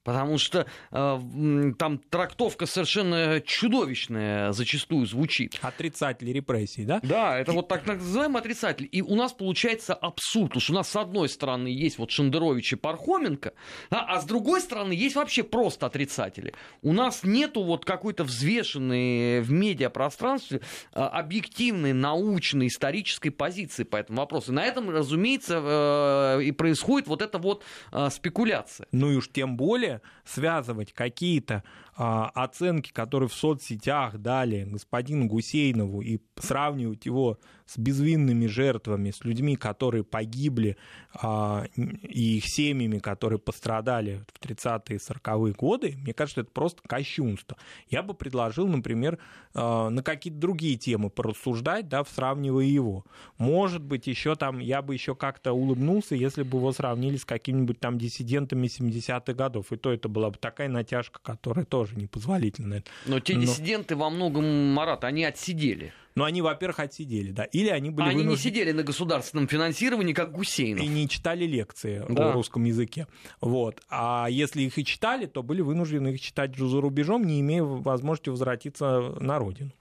Потому 0.05 0.37
что 0.39 0.67
э, 0.93 1.73
там 1.79 1.99
трактовка 1.99 2.67
совершенно 2.67 3.41
чудовищная 3.41 4.53
зачастую 4.53 5.07
звучит. 5.07 5.59
Отрицатели 5.63 6.31
репрессий, 6.31 6.85
да? 6.85 7.01
Да, 7.03 7.39
это 7.39 7.53
вот 7.53 7.69
так 7.69 7.87
называемый 7.87 8.41
отрицатель. 8.41 8.89
И 8.93 9.01
у 9.01 9.17
нас 9.17 9.33
получается 9.33 9.95
абсурд. 9.95 10.51
Потому 10.51 10.61
что 10.61 10.73
у 10.73 10.77
нас 10.77 10.89
с 10.91 10.97
одной 10.97 11.29
стороны 11.29 11.69
есть 11.69 11.99
вот 11.99 12.11
Шендерович 12.11 12.75
и 12.75 12.77
Пархоменко, 12.77 13.55
а, 13.91 14.17
а 14.17 14.21
с 14.21 14.27
другой 14.27 14.61
стороны 14.61 14.93
есть 14.93 15.17
вообще 15.17 15.43
просто 15.43 15.87
отрицатели. 15.87 16.55
У 16.83 16.93
нас 16.93 17.23
нету 17.23 17.63
вот 17.65 17.87
какой-то 17.87 18.25
взвешенной 18.25 19.41
в 19.41 19.51
медиапространстве 19.51 20.61
э, 20.93 21.01
объективной 21.01 21.95
научной 21.95 22.67
исторической 22.67 23.31
позиции 23.31 23.85
по 23.85 23.97
этому 23.97 24.19
вопросу. 24.19 24.53
И 24.53 24.55
на 24.55 24.65
этом, 24.65 24.91
разумеется, 24.91 25.61
э, 25.65 26.43
и 26.43 26.53
происходит 26.53 27.09
вот 27.09 27.23
эта 27.23 27.39
вот 27.39 27.63
э, 27.93 28.11
спекуляция. 28.11 28.87
Ну 28.93 29.11
и 29.11 29.17
уж 29.17 29.31
тем 29.31 29.57
более 29.57 29.94
связывать 30.25 30.93
какие-то 30.93 31.63
оценки, 31.97 32.93
которые 32.93 33.29
в 33.29 33.35
соцсетях 33.35 34.19
дали 34.19 34.65
господину 34.65 35.27
Гусейнову 35.27 36.03
и 36.03 36.19
сравнивать 36.37 37.07
его 37.07 37.39
с 37.67 37.79
безвинными 37.79 38.47
жертвами, 38.47 39.11
с 39.11 39.25
людьми, 39.25 39.57
которые 39.57 40.05
погибли, 40.05 40.77
а, 41.15 41.65
и 41.77 42.37
их 42.39 42.45
семьями, 42.47 42.99
которые 42.99 43.39
пострадали 43.39 44.25
в 44.35 44.47
30-е 44.47 44.97
и 44.97 44.99
40-е 44.99 45.55
годы, 45.55 45.95
мне 45.97 46.13
кажется, 46.13 46.43
это 46.43 46.51
просто 46.51 46.83
кощунство. 46.87 47.57
Я 47.89 48.03
бы 48.03 48.15
предложил, 48.15 48.69
например, 48.69 49.19
а, 49.55 49.89
на 49.89 50.03
какие-то 50.03 50.39
другие 50.39 50.77
темы 50.77 51.09
порассуждать, 51.09 51.89
да, 51.89 52.05
сравнивая 52.05 52.65
его. 52.65 53.05
Может 53.39 53.83
быть, 53.83 54.07
еще 54.07 54.37
там, 54.37 54.59
я 54.59 54.83
бы 54.83 54.95
еще 54.95 55.15
как-то 55.15 55.53
улыбнулся, 55.53 56.15
если 56.15 56.43
бы 56.43 56.59
его 56.59 56.73
сравнили 56.73 57.17
с 57.17 57.25
какими-нибудь 57.25 57.81
там 57.81 57.99
диссидентами 57.99 58.67
70-х 58.67 59.33
годов. 59.33 59.73
И 59.73 59.77
то 59.77 59.93
это 59.93 60.09
была 60.09 60.31
бы 60.31 60.37
такая 60.39 60.69
натяжка, 60.69 61.21
которая 61.23 61.65
тоже 61.65 61.84
непозволительная. 61.93 62.85
Но 63.07 63.21
те 63.21 63.35
Но... 63.35 63.43
диссиденты 63.43 63.97
во 63.97 64.11
многом, 64.11 64.45
Марат, 64.73 65.05
они 65.05 65.25
отсидели. 65.25 65.93
Но 66.15 66.25
они, 66.25 66.43
во-первых, 66.43 66.79
отсидели, 66.79 67.33
да. 67.33 67.45
Или 67.45 67.69
они 67.69 67.91
были 67.91 68.07
Они 68.07 68.19
вынуждены... 68.19 68.37
не 68.37 68.37
сидели 68.37 68.73
на 68.73 68.85
государственном 68.85 69.49
финансировании, 69.49 70.13
как 70.13 70.31
Гусейнов. 70.31 70.85
И 70.85 70.87
не 70.87 71.09
читали 71.09 71.45
лекции 71.45 72.05
да. 72.09 72.31
о 72.31 72.33
русском 72.33 72.65
языке. 72.65 73.09
Вот. 73.41 73.83
А 73.89 74.29
если 74.31 74.63
их 74.63 74.79
и 74.79 74.85
читали, 74.85 75.27
то 75.27 75.43
были 75.43 75.61
вынуждены 75.61 76.09
их 76.09 76.21
читать 76.21 76.57
за 76.57 76.81
рубежом, 76.81 77.25
не 77.25 77.41
имея 77.41 77.65
возможности 77.65 78.29
возвратиться 78.29 79.15
на 79.19 79.39
родину. 79.39 79.73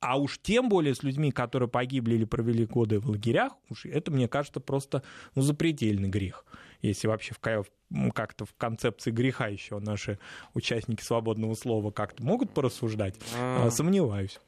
А 0.00 0.18
уж 0.18 0.38
тем 0.42 0.68
более 0.68 0.94
с 0.94 1.02
людьми, 1.02 1.32
которые 1.32 1.70
погибли 1.70 2.16
или 2.16 2.24
провели 2.24 2.66
годы 2.66 3.00
в 3.00 3.08
лагерях, 3.08 3.54
уж 3.70 3.86
это, 3.86 4.10
мне 4.10 4.28
кажется, 4.28 4.60
просто 4.60 5.02
ну, 5.34 5.42
запредельный 5.42 6.10
грех. 6.10 6.44
Если 6.82 7.06
вообще 7.06 7.34
в, 7.34 8.10
как-то 8.12 8.44
в 8.44 8.54
концепции 8.54 9.10
греха 9.10 9.48
еще 9.48 9.78
наши 9.78 10.18
участники 10.54 11.02
свободного 11.02 11.54
слова 11.54 11.90
как-то 11.90 12.22
могут 12.22 12.52
порассуждать, 12.52 13.14
а... 13.36 13.70
сомневаюсь. 13.70 14.38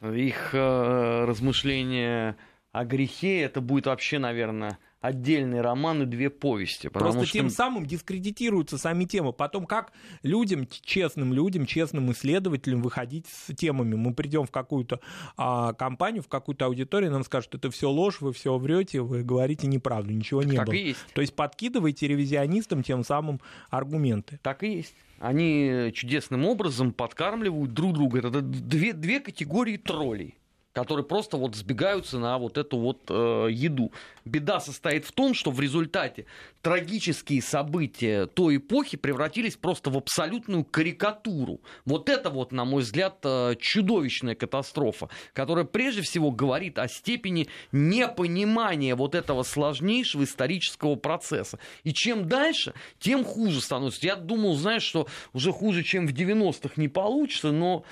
Их 0.00 0.50
э, 0.52 1.24
размышления 1.24 2.36
о 2.72 2.84
грехе, 2.84 3.42
это 3.42 3.60
будет 3.60 3.86
вообще, 3.86 4.18
наверное, 4.18 4.78
отдельный 5.02 5.60
роман 5.60 6.04
и 6.04 6.06
две 6.06 6.30
повести. 6.30 6.88
Просто 6.88 7.26
что... 7.26 7.32
тем 7.32 7.50
самым 7.50 7.84
дискредитируются 7.84 8.78
сами 8.78 9.04
темы. 9.04 9.32
Потом 9.32 9.66
как 9.66 9.92
людям, 10.22 10.66
честным 10.66 11.34
людям, 11.34 11.66
честным 11.66 12.10
исследователям 12.12 12.80
выходить 12.80 13.26
с 13.26 13.52
темами? 13.54 13.96
Мы 13.96 14.14
придем 14.14 14.46
в 14.46 14.50
какую-то 14.50 15.00
а, 15.36 15.72
компанию, 15.74 16.22
в 16.22 16.28
какую-то 16.28 16.66
аудиторию, 16.66 17.10
нам 17.10 17.24
скажут, 17.24 17.54
это 17.56 17.70
все 17.70 17.90
ложь, 17.90 18.20
вы 18.20 18.32
все 18.32 18.56
врете, 18.56 19.00
вы 19.00 19.24
говорите 19.24 19.66
неправду, 19.66 20.12
ничего 20.12 20.42
не 20.44 20.56
так 20.56 20.66
было. 20.66 20.74
И 20.74 20.88
есть. 20.88 21.04
То 21.14 21.20
есть 21.20 21.34
подкидываете 21.34 22.06
ревизионистам 22.06 22.84
тем 22.84 23.04
самым 23.04 23.40
аргументы. 23.70 24.38
Так 24.42 24.62
и 24.62 24.76
есть 24.76 24.94
они 25.18 25.92
чудесным 25.94 26.44
образом 26.44 26.92
подкармливают 26.92 27.72
друг 27.72 27.94
друга. 27.94 28.18
Это 28.18 28.40
две, 28.40 28.92
две 28.92 29.20
категории 29.20 29.76
троллей 29.76 30.36
которые 30.72 31.04
просто 31.04 31.36
вот 31.36 31.54
сбегаются 31.54 32.18
на 32.18 32.38
вот 32.38 32.56
эту 32.56 32.78
вот 32.78 33.02
э, 33.08 33.48
еду. 33.50 33.92
Беда 34.24 34.60
состоит 34.60 35.04
в 35.04 35.12
том, 35.12 35.34
что 35.34 35.50
в 35.50 35.60
результате 35.60 36.26
трагические 36.62 37.42
события 37.42 38.26
той 38.26 38.56
эпохи 38.56 38.96
превратились 38.96 39.56
просто 39.56 39.90
в 39.90 39.96
абсолютную 39.96 40.64
карикатуру. 40.64 41.60
Вот 41.84 42.08
это 42.08 42.30
вот, 42.30 42.52
на 42.52 42.64
мой 42.64 42.82
взгляд, 42.82 43.18
э, 43.24 43.54
чудовищная 43.60 44.34
катастрофа, 44.34 45.08
которая 45.34 45.64
прежде 45.64 46.02
всего 46.02 46.30
говорит 46.30 46.78
о 46.78 46.88
степени 46.88 47.48
непонимания 47.72 48.96
вот 48.96 49.14
этого 49.14 49.42
сложнейшего 49.42 50.24
исторического 50.24 50.96
процесса. 50.96 51.58
И 51.84 51.92
чем 51.92 52.28
дальше, 52.28 52.72
тем 52.98 53.24
хуже 53.24 53.60
становится. 53.60 54.06
Я 54.06 54.16
думал, 54.16 54.56
знаешь, 54.56 54.82
что 54.82 55.06
уже 55.32 55.52
хуже, 55.52 55.82
чем 55.82 56.06
в 56.06 56.12
90-х 56.12 56.74
не 56.76 56.88
получится, 56.88 57.52
но 57.52 57.84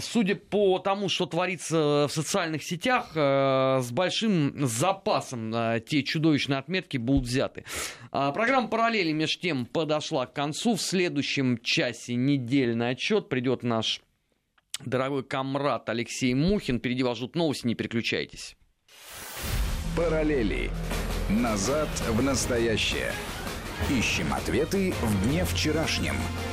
судя 0.00 0.36
по 0.36 0.78
тому, 0.78 1.08
что 1.08 1.26
творится 1.26 2.06
в 2.08 2.12
социальных 2.12 2.62
сетях, 2.62 3.10
э, 3.14 3.80
с 3.82 3.90
большим 3.90 4.66
запасом 4.66 5.54
э, 5.54 5.80
те 5.86 6.02
чудовищные 6.02 6.58
отметки 6.58 6.96
будут 6.96 7.24
взяты. 7.24 7.64
А, 8.10 8.32
программа 8.32 8.68
«Параллели» 8.68 9.12
между 9.12 9.40
тем 9.40 9.66
подошла 9.66 10.26
к 10.26 10.32
концу. 10.32 10.76
В 10.76 10.80
следующем 10.80 11.58
часе 11.62 12.14
недельный 12.14 12.90
отчет 12.90 13.28
придет 13.28 13.62
наш 13.62 14.00
дорогой 14.84 15.24
комрад 15.24 15.88
Алексей 15.88 16.32
Мухин. 16.34 16.78
Впереди 16.78 17.02
вас 17.02 17.18
ждут 17.18 17.34
новости, 17.34 17.66
не 17.66 17.74
переключайтесь. 17.74 18.56
«Параллели. 19.96 20.70
Назад 21.28 21.88
в 22.08 22.22
настоящее». 22.22 23.12
Ищем 23.90 24.32
ответы 24.32 24.94
в 25.02 25.28
дне 25.28 25.44
вчерашнем– 25.44 26.14